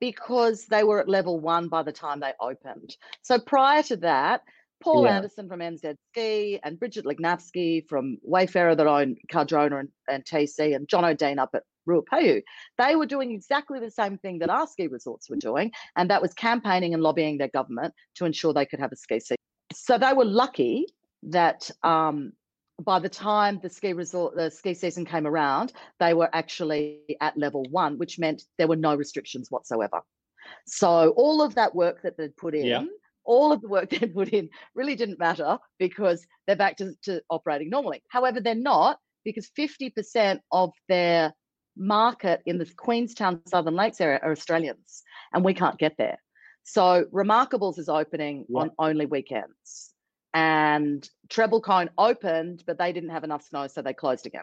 [0.00, 2.96] because they were at level one by the time they opened.
[3.22, 4.42] So prior to that,
[4.84, 5.16] Paul yeah.
[5.16, 10.76] Anderson from NZ Ski and Bridget Legnavsky from Wayfarer that own Cardrona and, and TC
[10.76, 12.42] and Jono Dean up at Ruapehu,
[12.76, 16.20] they were doing exactly the same thing that our ski resorts were doing, and that
[16.20, 19.36] was campaigning and lobbying their government to ensure they could have a ski season.
[19.72, 20.86] So they were lucky
[21.24, 22.32] that um,
[22.82, 27.38] by the time the ski resort, the ski season came around, they were actually at
[27.38, 30.02] level one, which meant there were no restrictions whatsoever.
[30.66, 32.66] So all of that work that they'd put in.
[32.66, 32.84] Yeah
[33.24, 37.22] all of the work they put in really didn't matter because they're back to, to
[37.30, 38.02] operating normally.
[38.08, 41.32] However, they're not because 50% of their
[41.76, 45.02] market in the Queenstown Southern Lakes area are Australians,
[45.32, 46.18] and we can't get there.
[46.62, 49.92] So Remarkables is opening on only weekends.
[50.32, 54.42] And Treble Cone opened, but they didn't have enough snow, so they closed again.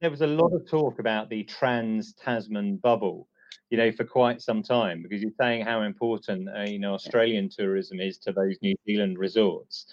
[0.00, 3.28] There was a lot of talk about the trans Tasman bubble,
[3.70, 7.48] you know, for quite some time because you're saying how important, uh, you know, Australian
[7.48, 9.86] tourism is to those New Zealand resorts.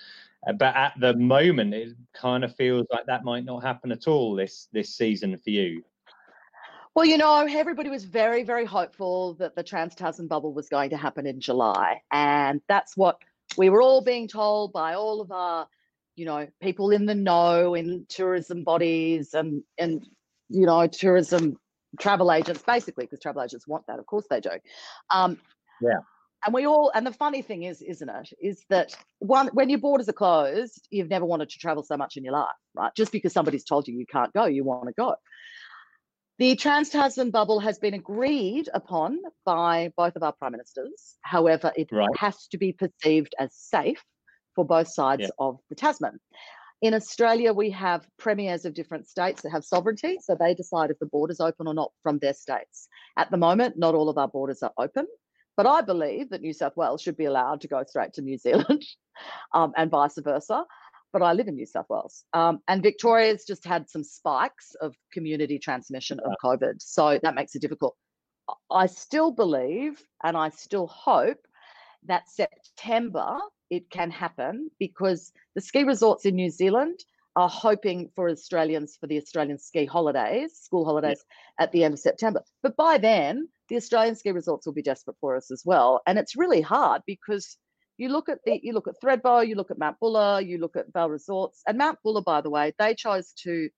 [0.48, 4.08] Uh, but at the moment, it kind of feels like that might not happen at
[4.08, 5.84] all this this season for you.
[6.94, 10.90] Well, you know, everybody was very, very hopeful that the Trans Tasman bubble was going
[10.90, 12.02] to happen in July.
[12.12, 13.18] And that's what
[13.58, 15.68] we were all being told by all of our,
[16.18, 20.06] you know, people in the know in tourism bodies and, and
[20.50, 21.58] you know, tourism
[22.00, 24.00] travel agents, basically, because travel agents want that.
[24.00, 24.52] Of course they do.
[25.10, 25.38] Um,
[25.82, 26.00] yeah.
[26.44, 29.78] And we all, and the funny thing is, isn't it, is that one, when your
[29.78, 32.92] borders are closed, you've never wanted to travel so much in your life, right?
[32.96, 35.16] Just because somebody's told you you can't go, you want to go.
[36.40, 41.16] The Trans Tasman bubble has been agreed upon by both of our prime ministers.
[41.22, 42.10] However, it right.
[42.18, 44.04] has to be perceived as safe
[44.56, 45.30] for both sides yeah.
[45.38, 46.20] of the Tasman.
[46.82, 50.98] In Australia, we have premiers of different states that have sovereignty, so they decide if
[51.00, 52.88] the border's open or not from their states.
[53.18, 55.06] At the moment, not all of our borders are open,
[55.56, 58.38] but I believe that New South Wales should be allowed to go straight to New
[58.38, 58.84] Zealand
[59.54, 60.66] um, and vice versa
[61.14, 62.24] but I live in New South Wales.
[62.34, 66.76] Um, and Victoria's just had some spikes of community transmission of COVID.
[66.80, 67.96] So that makes it difficult.
[68.70, 71.46] I still believe and I still hope
[72.06, 73.38] that September
[73.72, 77.00] it can happen because the ski resorts in New Zealand
[77.38, 81.24] are hoping for Australians for the Australian ski holidays, school holidays
[81.58, 81.64] yeah.
[81.64, 82.44] at the end of September.
[82.62, 86.02] But by then, the Australian ski resorts will be desperate for us as well.
[86.06, 87.58] And it's really hard because
[87.98, 90.76] you look at the you look at Thredbo, you look at Mount Buller, you look
[90.76, 93.70] at Vail Resorts, and Mount Buller, by the way, they chose to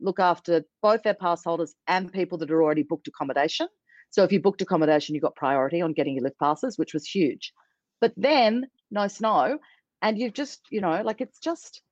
[0.00, 3.68] look after both their pass holders and people that are already booked accommodation.
[4.10, 7.06] So if you booked accommodation, you got priority on getting your lift passes, which was
[7.06, 7.52] huge.
[8.00, 9.58] But then no snow,
[10.02, 11.82] and you've just you know like it's just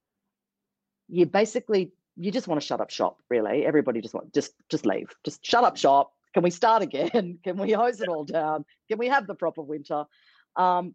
[1.09, 3.19] you basically you just want to shut up shop.
[3.31, 6.13] Really, everybody just want just just leave, just shut up shop.
[6.35, 7.39] Can we start again?
[7.45, 8.65] Can we hose it all down?
[8.89, 10.05] Can we have the proper winter?
[10.57, 10.95] Um,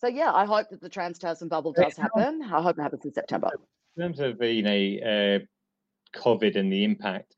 [0.00, 2.42] so yeah, I hope that the Trans Tasman bubble does happen.
[2.42, 3.50] I hope it happens in September.
[3.96, 5.38] In terms of you know uh,
[6.18, 7.34] COVID and the impact,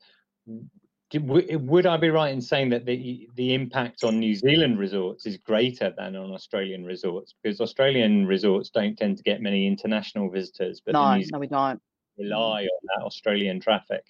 [1.18, 5.38] would I be right in saying that the the impact on New Zealand resorts is
[5.38, 10.80] greater than on Australian resorts because Australian resorts don't tend to get many international visitors,
[10.84, 11.80] but no, no, we don't
[12.16, 14.04] rely on that Australian traffic.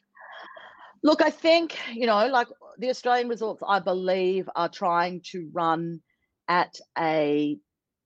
[1.03, 6.01] Look, I think you know, like the Australian resorts, I believe are trying to run
[6.49, 7.59] at a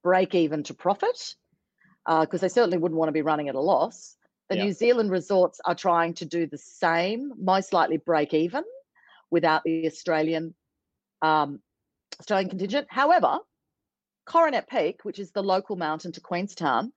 [0.04, 1.34] break even to profit
[2.06, 4.16] because uh, they certainly wouldn't want to be running at a loss.
[4.50, 4.64] The yeah.
[4.64, 8.62] New Zealand resorts are trying to do the same, most likely break even
[9.34, 10.54] without the Australian
[11.20, 11.58] um,
[12.20, 12.86] Australian contingent.
[12.88, 13.38] However,
[14.26, 16.92] Coronet Peak, which is the local mountain to Queenstown,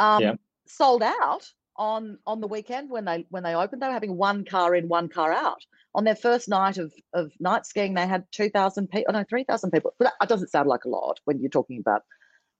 [0.00, 0.34] um, yeah.
[0.66, 1.44] sold out
[1.76, 3.80] on on the weekend when they when they opened.
[3.80, 5.62] They were having one car in, one car out.
[5.94, 9.14] On their first night of of night skiing, they had two thousand people.
[9.14, 9.94] Oh no, three thousand people.
[9.98, 12.02] But that doesn't sound like a lot when you're talking about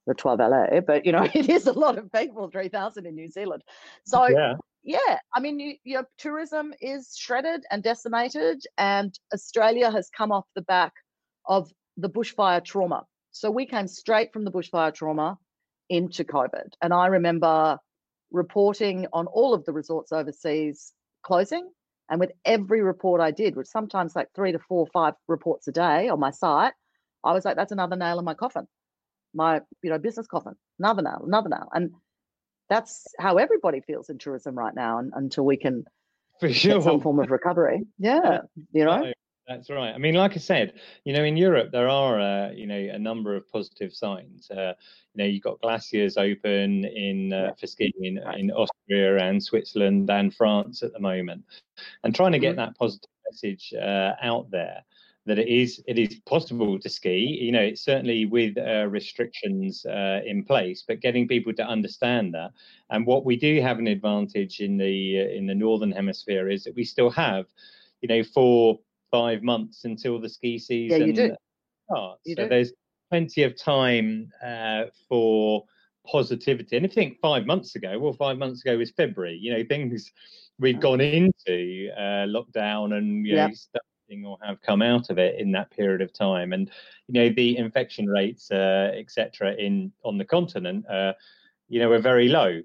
[0.06, 3.28] the 12 LA, but you know, it is a lot of people, 3,000 in New
[3.28, 3.62] Zealand.
[4.04, 10.10] So, yeah, yeah I mean, you, your tourism is shredded and decimated, and Australia has
[10.10, 10.92] come off the back
[11.46, 13.04] of the bushfire trauma.
[13.30, 15.38] So, we came straight from the bushfire trauma
[15.88, 16.72] into COVID.
[16.80, 17.78] And I remember
[18.30, 20.92] reporting on all of the resorts overseas
[21.22, 21.70] closing.
[22.08, 25.72] And with every report I did, which sometimes like three to four, five reports a
[25.72, 26.72] day on my site,
[27.24, 28.66] I was like, that's another nail in my coffin
[29.34, 31.92] my you know business coffin another nail another nail and
[32.68, 35.84] that's how everybody feels in tourism right now and, until we can
[36.40, 37.82] for sure some form of recovery.
[37.98, 38.40] Yeah
[38.72, 39.12] you know?
[39.48, 39.92] That's right.
[39.92, 40.74] I mean, like I said,
[41.04, 44.48] you know, in Europe there are, uh, you know, a number of positive signs.
[44.50, 44.74] Uh,
[45.14, 50.08] you know, you've got glaciers open in uh, for skiing in, in, Austria and Switzerland
[50.10, 51.44] and France at the moment,
[52.04, 52.66] and trying to get mm-hmm.
[52.66, 54.84] that positive message uh, out there
[55.26, 57.38] that it is it is possible to ski.
[57.40, 62.34] You know, it's certainly with uh, restrictions uh, in place, but getting people to understand
[62.34, 62.50] that.
[62.90, 66.74] And what we do have an advantage in the in the northern hemisphere is that
[66.74, 67.46] we still have,
[68.00, 71.36] you know, four five months until the ski season yeah, you do.
[71.88, 72.22] starts.
[72.24, 72.48] You so do.
[72.48, 72.72] there's
[73.10, 75.64] plenty of time uh, for
[76.10, 76.76] positivity.
[76.76, 79.38] And if you think five months ago, well, five months ago was February.
[79.40, 80.10] You know, things
[80.58, 83.50] we've gone into uh, lockdown and you know
[84.12, 86.70] starting or have come out of it in that period of time, and
[87.08, 89.54] you know the infection rates, uh, etc.
[89.54, 91.12] in on the continent, uh,
[91.68, 92.60] you know, are very low.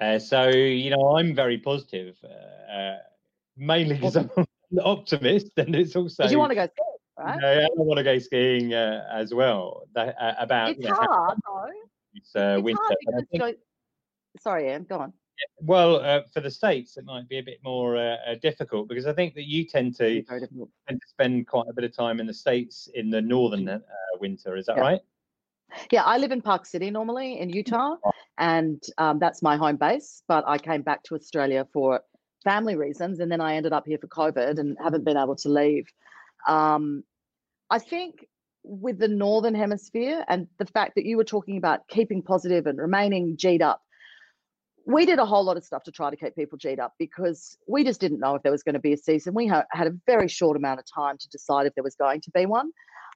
[0.00, 2.98] Uh, so you know, I'm very positive, uh, uh,
[3.56, 6.28] mainly because I'm an optimist, and it's also.
[6.28, 7.34] you want to go skiing, right?
[7.34, 9.82] You know, I want to go skiing uh, as well.
[9.94, 11.66] That, about it's you know, hard though.
[12.14, 12.80] It's, uh, it's winter.
[13.12, 13.56] Hard think...
[14.40, 15.12] Sorry, Em, go on.
[15.60, 19.06] Well, uh, for the states, it might be a bit more uh, uh, difficult because
[19.06, 20.40] I think that you tend to tend
[20.88, 23.80] to spend quite a bit of time in the states in the northern uh,
[24.20, 24.56] winter.
[24.56, 24.82] Is that yeah.
[24.82, 25.00] right?
[25.90, 28.10] Yeah, I live in Park City normally in Utah, oh.
[28.38, 30.22] and um, that's my home base.
[30.26, 32.00] But I came back to Australia for
[32.44, 35.48] family reasons, and then I ended up here for COVID and haven't been able to
[35.48, 35.86] leave.
[36.46, 37.04] Um,
[37.70, 38.26] I think
[38.64, 42.78] with the northern hemisphere and the fact that you were talking about keeping positive and
[42.78, 43.82] remaining G'd up,
[44.88, 47.58] we did a whole lot of stuff to try to keep people G'd up because
[47.68, 49.34] we just didn't know if there was going to be a season.
[49.34, 52.22] We ha- had a very short amount of time to decide if there was going
[52.22, 52.70] to be one.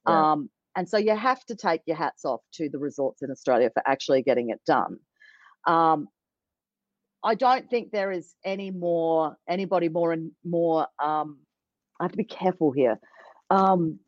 [0.07, 0.33] Yeah.
[0.33, 3.71] Um, and so you have to take your hats off to the resorts in Australia
[3.73, 4.99] for actually getting it done.
[5.67, 6.09] Um,
[7.25, 10.87] I don't think there is any more anybody more and more.
[11.03, 11.39] Um,
[11.99, 13.01] I have to be careful here.
[13.49, 13.99] Um,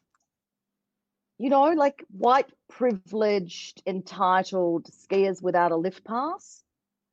[1.38, 6.63] you know, like white privileged, entitled skiers without a lift pass,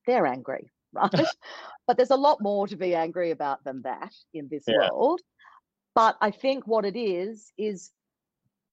[0.06, 1.12] they're angry, right?
[1.88, 4.90] but there's a lot more to be angry about than that in this yeah.
[4.92, 5.22] world.
[5.94, 7.92] But I think what it is is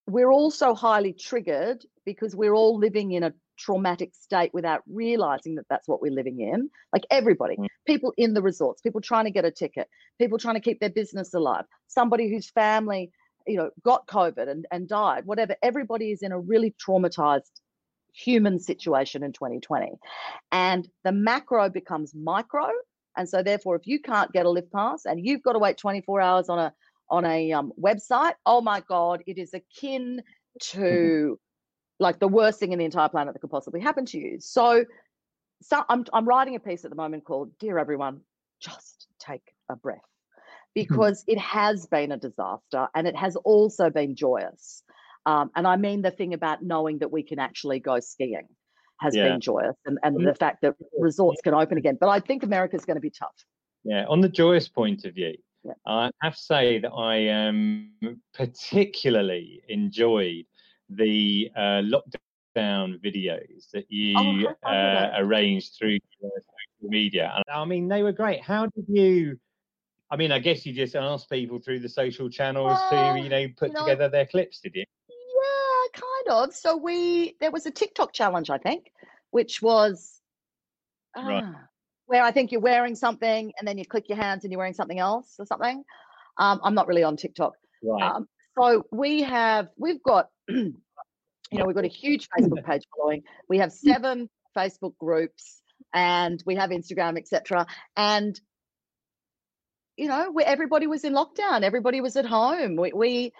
[0.06, 5.56] we're all so highly triggered because we're all living in a traumatic state without realizing
[5.56, 6.70] that that's what we're living in.
[6.92, 7.66] Like everybody, mm.
[7.86, 10.90] people in the resorts, people trying to get a ticket, people trying to keep their
[10.90, 13.10] business alive, somebody whose family,
[13.46, 15.56] you know, got COVID and, and died, whatever.
[15.62, 17.60] Everybody is in a really traumatized
[18.12, 19.92] human situation in 2020.
[20.52, 22.68] And the macro becomes micro.
[23.16, 25.76] And so therefore, if you can't get a lift pass and you've got to wait
[25.76, 26.72] 24 hours on a
[27.10, 30.22] on a um, website, oh my God, it is akin
[30.60, 31.32] to mm-hmm
[31.98, 34.38] like the worst thing in the entire planet that could possibly happen to you.
[34.40, 34.84] So,
[35.62, 38.20] so I'm I'm writing a piece at the moment called "Dear Everyone,
[38.60, 40.70] Just Take a Breath," mm-hmm.
[40.74, 44.82] because it has been a disaster and it has also been joyous.
[45.28, 48.48] Um, and I mean the thing about knowing that we can actually go skiing
[48.98, 49.28] has yeah.
[49.28, 51.98] been joyous, and and the fact that resorts can open again.
[52.00, 53.36] But I think America's going to be tough.
[53.84, 55.74] Yeah, on the joyous point of view, yeah.
[55.86, 57.90] I have to say that I um,
[58.32, 60.46] particularly enjoyed
[60.88, 67.34] the uh, lockdown videos that you oh, uh, arranged through social media.
[67.36, 68.42] And I mean, they were great.
[68.42, 69.38] How did you?
[70.10, 73.46] I mean, I guess you just asked people through the social channels to, you know,
[73.58, 74.84] put you know, together their clips, did you?
[75.92, 76.54] Kind of.
[76.54, 78.92] So we there was a TikTok challenge, I think,
[79.30, 80.20] which was
[81.16, 81.44] uh, right.
[82.06, 84.74] where I think you're wearing something and then you click your hands and you're wearing
[84.74, 85.84] something else or something.
[86.38, 87.54] Um, I'm not really on TikTok.
[87.82, 88.02] Right.
[88.02, 88.28] Um,
[88.58, 90.74] so we have we've got you
[91.52, 95.62] know we've got a huge facebook page following we have seven facebook groups
[95.94, 97.66] and we have instagram etc
[97.96, 98.40] and
[99.96, 103.32] you know where everybody was in lockdown everybody was at home we, we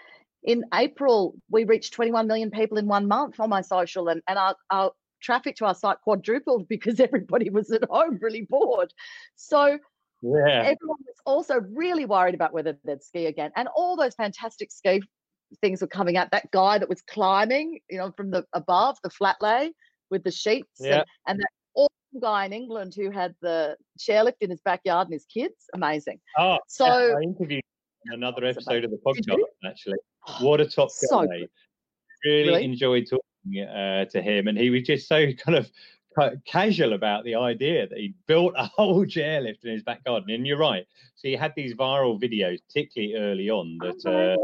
[0.43, 4.37] in april we reached 21 million people in one month on my social and, and
[4.37, 8.93] our, our traffic to our site quadrupled because everybody was at home really bored
[9.35, 9.77] so
[10.21, 10.63] yeah.
[10.63, 13.51] Everyone was also really worried about whether they'd ski again.
[13.55, 15.01] And all those fantastic ski
[15.61, 16.31] things were coming out.
[16.31, 19.71] That guy that was climbing, you know, from the above, the flat lay
[20.09, 20.97] with the sheets, yeah.
[20.97, 25.13] and, and that awesome guy in England who had the chairlift in his backyard and
[25.13, 25.65] his kids.
[25.73, 26.19] Amazing.
[26.37, 27.63] Oh, so I interviewed
[28.05, 29.97] another episode of the podcast actually.
[30.27, 31.47] Oh, what a top so guy.
[32.25, 35.69] Really, really, enjoyed talking uh, to him, and he was just so kind of
[36.45, 40.29] casual about the idea that he built a whole chairlift in his back garden.
[40.31, 40.85] And you're right.
[41.15, 44.35] So he had these viral videos, particularly early on, that uh,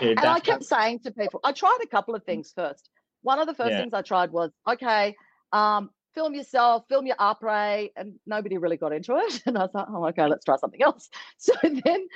[0.00, 2.90] and I kept saying to people, I tried a couple of things first.
[3.22, 3.80] One of the first yeah.
[3.80, 5.14] things I tried was, okay,
[5.52, 9.42] um, film yourself, film your après, and nobody really got into it.
[9.46, 11.08] And I was like, oh, okay, let's try something else.
[11.38, 12.06] So then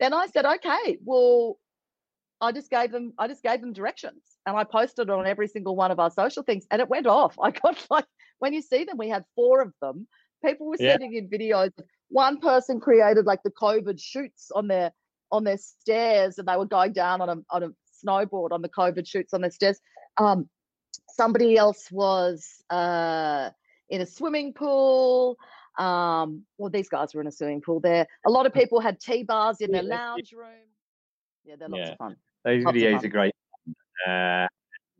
[0.00, 1.58] then I said, okay, well,
[2.40, 5.76] I just gave them, I just gave them directions and I posted on every single
[5.76, 7.38] one of our social things and it went off.
[7.42, 8.06] I got like,
[8.40, 10.08] when you see them, we had four of them.
[10.44, 10.92] People were yeah.
[10.92, 11.70] sending in videos.
[12.08, 14.92] One person created like the COVID chutes on their
[15.30, 17.70] on their stairs and they were going down on a on a
[18.04, 19.78] snowboard on the COVID chutes on their stairs.
[20.18, 20.48] Um,
[21.08, 23.50] somebody else was uh,
[23.88, 25.36] in a swimming pool.
[25.78, 28.06] Um, well, these guys were in a swimming pool there.
[28.26, 30.66] A lot of people had T-bars in their lounge room.
[31.44, 31.92] Yeah, they're lots yeah.
[31.92, 32.16] of fun.
[32.44, 33.34] Those lots videos are great.
[34.06, 34.46] Uh,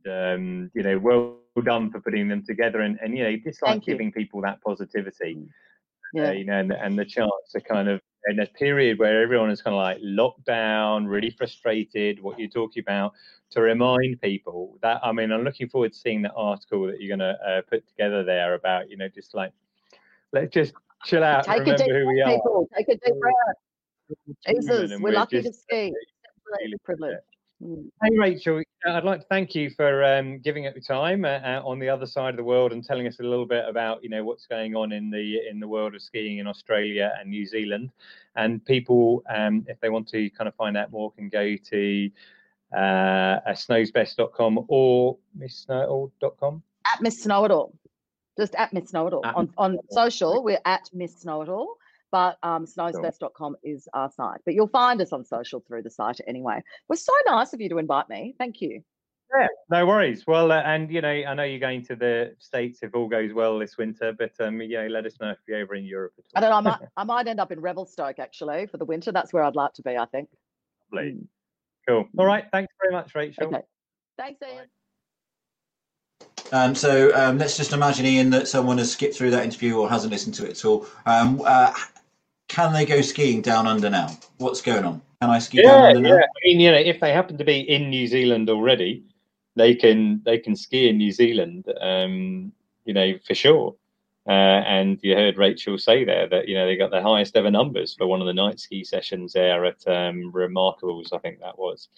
[0.05, 3.63] and, um, you know, well done for putting them together and, and you know, just
[3.63, 4.13] like Thank giving you.
[4.13, 5.39] people that positivity.
[6.13, 6.29] Yeah.
[6.29, 9.51] Uh, you know, and, and the chance to kind of in a period where everyone
[9.51, 13.13] is kind of like locked down, really frustrated, what you're talking about,
[13.51, 17.17] to remind people that, I mean, I'm looking forward to seeing that article that you're
[17.17, 19.53] going to uh, put together there about, you know, just like,
[20.33, 20.73] let's just
[21.05, 21.45] chill out.
[21.45, 22.69] Take a deep breath, people.
[22.77, 23.57] Take a deep breath.
[24.47, 25.93] Jesus, we're, we're lucky to ski.
[26.85, 27.17] Privilege.
[27.63, 27.91] Mm.
[28.03, 31.63] Hey, Rachael, I'd like to thank you for um, giving up your time uh, uh,
[31.65, 34.09] on the other side of the world and telling us a little bit about, you
[34.09, 37.47] know, what's going on in the in the world of skiing in Australia and New
[37.47, 37.91] Zealand.
[38.35, 42.11] And people, um, if they want to kind of find out more, can go to
[42.75, 46.63] uh, snowsbest.com or misssnowitall.com.
[46.93, 47.73] At Miss Snow It All,
[48.37, 50.43] just at Miss Snow It All on on social.
[50.43, 51.77] We're at Miss Snow It All
[52.13, 54.41] but um, snowsbest.com is our site.
[54.45, 56.59] But you'll find us on social through the site anyway.
[56.59, 58.35] It was so nice of you to invite me.
[58.39, 58.83] Thank you.
[59.35, 60.27] Yeah, no worries.
[60.27, 63.33] Well, uh, and you know, I know you're going to the states if all goes
[63.33, 66.13] well this winter, but um, yeah, let us know if you're over in Europe.
[66.35, 66.57] I don't know.
[66.57, 69.11] I might, I might end up in Revelstoke actually for the winter.
[69.11, 69.97] That's where I'd like to be.
[69.97, 70.29] I think.
[70.93, 71.13] Lovely.
[71.13, 71.27] Mm.
[71.89, 72.09] Cool.
[72.19, 72.45] All right.
[72.53, 73.49] Thanks very much, Rachael.
[73.49, 73.63] Okay.
[74.19, 74.67] Thanks, Iain.
[76.53, 79.89] Um, so um, let's just imagine, Iain, that someone has skipped through that interview or
[79.89, 80.87] hasn't listened to it at all.
[81.07, 81.73] Um, uh,
[82.53, 84.15] can they go skiing down under now?
[84.37, 85.01] What's going on?
[85.23, 86.09] Can I ski yeah, down under now?
[86.17, 89.05] Yeah, I mean, you know, if they happen to be in New Zealand already,
[89.57, 91.67] they can they can ski in New Zealand.
[91.81, 92.53] Um,
[92.85, 93.75] you know, for sure.
[94.29, 97.51] Uh, and you heard Rachael say there that you know they got the highest ever
[97.51, 101.59] numbers for one of the night ski sessions there at um, Remarkables, I think that
[101.59, 101.89] was.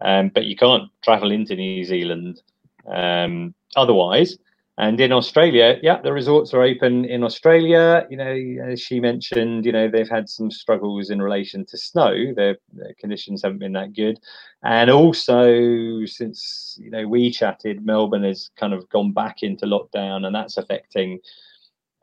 [0.00, 2.42] Um, but you can't travel into New Zealand
[2.86, 4.38] um, otherwise.
[4.76, 8.08] And in Australia, yeah, the resorts are open in Australia.
[8.10, 12.34] You know, as she mentioned, you know, they've had some struggles in relation to snow.
[12.34, 14.18] Their, their, conditions haven't been that good.
[14.64, 20.26] And also, since, you know, we chatted, Melbourne has kind of gone back into lockdown,
[20.26, 21.20] and that's affecting,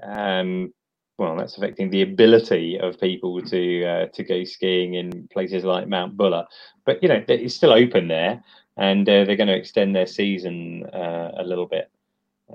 [0.02, 0.74] um,
[1.18, 5.90] well, that's affecting the ability of people to uh, to go skiing in places like
[5.90, 6.46] Mount Buller.
[6.86, 8.42] But, you know, it's still open there,
[8.78, 11.92] and uh, they're going to extend their season uh, a little bit.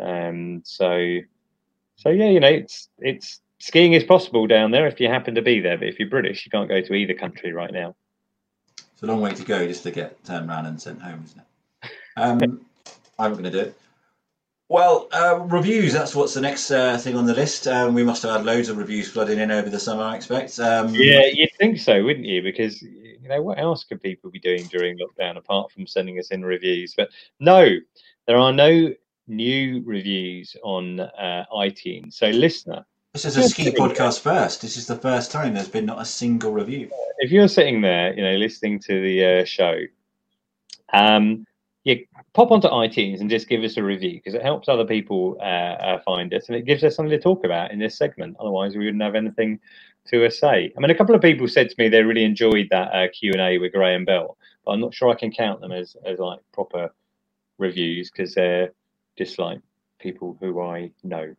[0.00, 1.18] Um, so,
[1.96, 5.42] so yeah, you know, it's it's skiing is possible down there if you happen to
[5.42, 5.78] be there.
[5.78, 7.96] But if you're British, you can't go to either country right now.
[8.92, 11.40] It's a long way to go just to get turned around and sent home, isn't
[11.40, 11.90] it?
[12.16, 12.66] Um,
[13.18, 13.78] I'm going to do it.
[14.68, 17.68] Well, uh, reviews, that's what's the next uh, thing on the list.
[17.68, 20.58] Um, we must have had loads of reviews flooding in over the summer, I expect.
[20.58, 22.42] Um, yeah, you'd think so, wouldn't you?
[22.42, 26.28] Because, you know, what else could people be doing during lockdown apart from sending us
[26.28, 26.94] in reviews?
[26.96, 27.76] But no,
[28.26, 28.92] there are no
[29.28, 32.14] new reviews on uh, iTunes.
[32.14, 34.60] So, listener, this is a ski podcast first.
[34.60, 36.90] This is the first time there's been not a single review.
[37.18, 39.80] If you're sitting there, you know, listening to the uh, show,
[40.92, 41.46] um,
[41.84, 42.04] you
[42.34, 45.44] pop onto iTunes and just give us a review because it helps other people uh,
[45.44, 48.36] uh, find us and it gives us something to talk about in this segment.
[48.40, 49.58] Otherwise, we wouldn't have anything
[50.08, 50.72] to say.
[50.76, 53.32] I mean, a couple of people said to me they really enjoyed that uh, Q
[53.32, 56.18] and A with Graham Bell, but I'm not sure I can count them as as
[56.18, 56.92] like proper
[57.58, 58.72] reviews because they're
[59.16, 59.60] dislike
[59.98, 61.34] people who I know.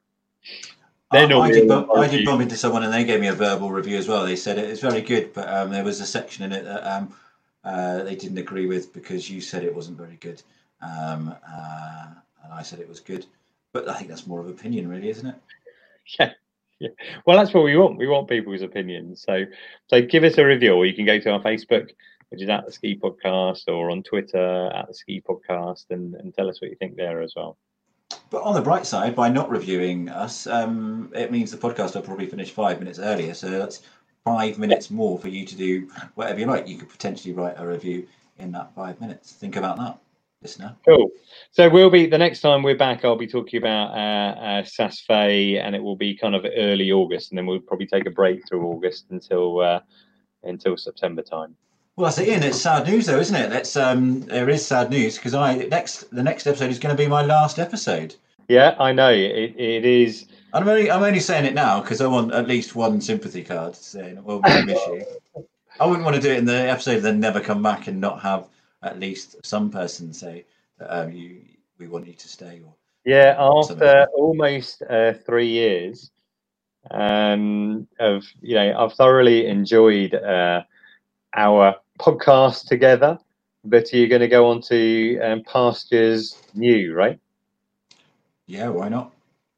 [1.12, 3.72] I, I, did bump, I did bump into someone and they gave me a verbal
[3.72, 4.26] review as well.
[4.26, 6.86] They said it was very good, but um, there was a section in it that
[6.86, 7.16] um,
[7.64, 10.42] uh, they didn't agree with because you said it wasn't very good,
[10.82, 12.08] um, uh,
[12.44, 13.26] and I said it was good.
[13.72, 15.36] But I think that's more of opinion, really, isn't it?
[16.20, 16.32] Yeah.
[16.80, 16.90] Yeah.
[17.26, 17.98] Well, that's what we want.
[17.98, 19.24] We want people's opinions.
[19.24, 19.46] So,
[19.88, 21.90] so give us a review, or you can go to our Facebook,
[22.30, 26.34] which is at the Ski Podcast, or on Twitter at the Ski Podcast, and, and
[26.34, 27.58] tell us what you think there as well.
[28.30, 32.02] But on the bright side, by not reviewing us, um, it means the podcast will
[32.02, 33.34] probably finish five minutes earlier.
[33.34, 33.84] So that's
[34.26, 36.68] five minutes more for you to do whatever you like.
[36.68, 38.08] You could potentially write a review
[38.40, 39.32] in that five minutes.
[39.32, 39.98] Think about that,
[40.42, 40.76] listener.
[40.86, 41.10] Cool.
[41.52, 43.06] So we'll be the next time we're back.
[43.06, 47.32] I'll be talking about uh, uh, Saas-Fee, and it will be kind of early August,
[47.32, 49.80] and then we'll probably take a break through August until uh,
[50.44, 51.56] until September time.
[51.98, 52.44] Well, it, Iain.
[52.44, 53.50] It's sad news, though, isn't it?
[53.50, 57.04] That's um, there is sad news because I next the next episode is going to
[57.04, 58.14] be my last episode.
[58.48, 59.56] Yeah, I know it.
[59.58, 60.28] It is.
[60.54, 63.76] I'm only I'm only saying it now because I want at least one sympathy card
[63.76, 65.06] saying, "Well, we miss you."
[65.80, 68.22] I wouldn't want to do it in the episode, then never come back and not
[68.22, 68.48] have
[68.84, 70.46] at least some person say
[70.78, 71.42] that um, you
[71.80, 72.62] we want you to stay.
[72.64, 72.76] Or
[73.06, 76.12] yeah, after almost uh, three years
[76.92, 80.62] um, of you know, I've thoroughly enjoyed uh,
[81.36, 83.20] our podcast together.
[83.64, 87.20] But you're going to go on to um, pastures new, right?
[88.46, 89.12] Yeah, why not?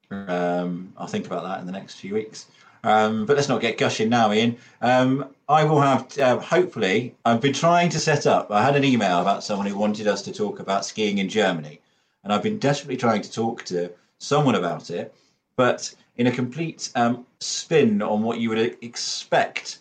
[0.09, 2.47] Um, I'll think about that in the next few weeks.
[2.83, 4.57] Um, but let's not get gushing now, Iain.
[4.81, 8.49] Um, I will have, uh, hopefully, I've been trying to set up.
[8.51, 11.81] I had an email about someone who wanted us to talk about skiing in Germany,
[12.23, 15.13] and I've been desperately trying to talk to someone about it,
[15.55, 19.79] but in a complete um, spin on what you would expect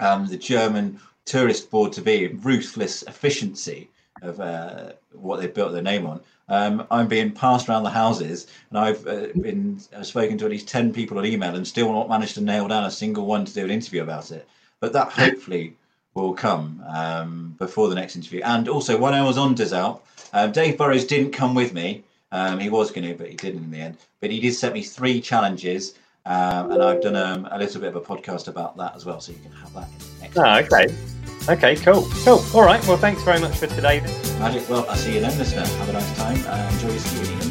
[0.00, 3.90] um, the German tourist board to be ruthless efficiency
[4.22, 6.20] of uh, what they've built their name on.
[6.48, 10.50] Um, I'm being passed around the houses, and I've uh, been I've spoken to at
[10.50, 13.44] least ten people on email, and still not managed to nail down a single one
[13.44, 14.48] to do an interview about it.
[14.80, 15.74] But that hopefully
[16.14, 18.42] will come um, before the next interview.
[18.44, 22.04] And also, when I was on Deux Alpes, um, Dave Burrows didn't come with me.
[22.32, 23.96] Um, he was going to, but he didn't in the end.
[24.20, 25.94] But he did set me three challenges,
[26.26, 29.20] um, and I've done um, a little bit of a podcast about that as well,
[29.20, 30.38] so you can have that in the next.
[30.38, 31.15] Oh, okay.
[31.48, 32.42] Okay, cool, cool.
[32.54, 32.84] All right.
[32.88, 34.00] Well, thanks very much for today.
[34.40, 34.68] Magic.
[34.68, 35.64] Well, I'll see you then, listener.
[35.64, 36.44] Have a nice time.
[36.44, 37.45] Uh, enjoy your skiing.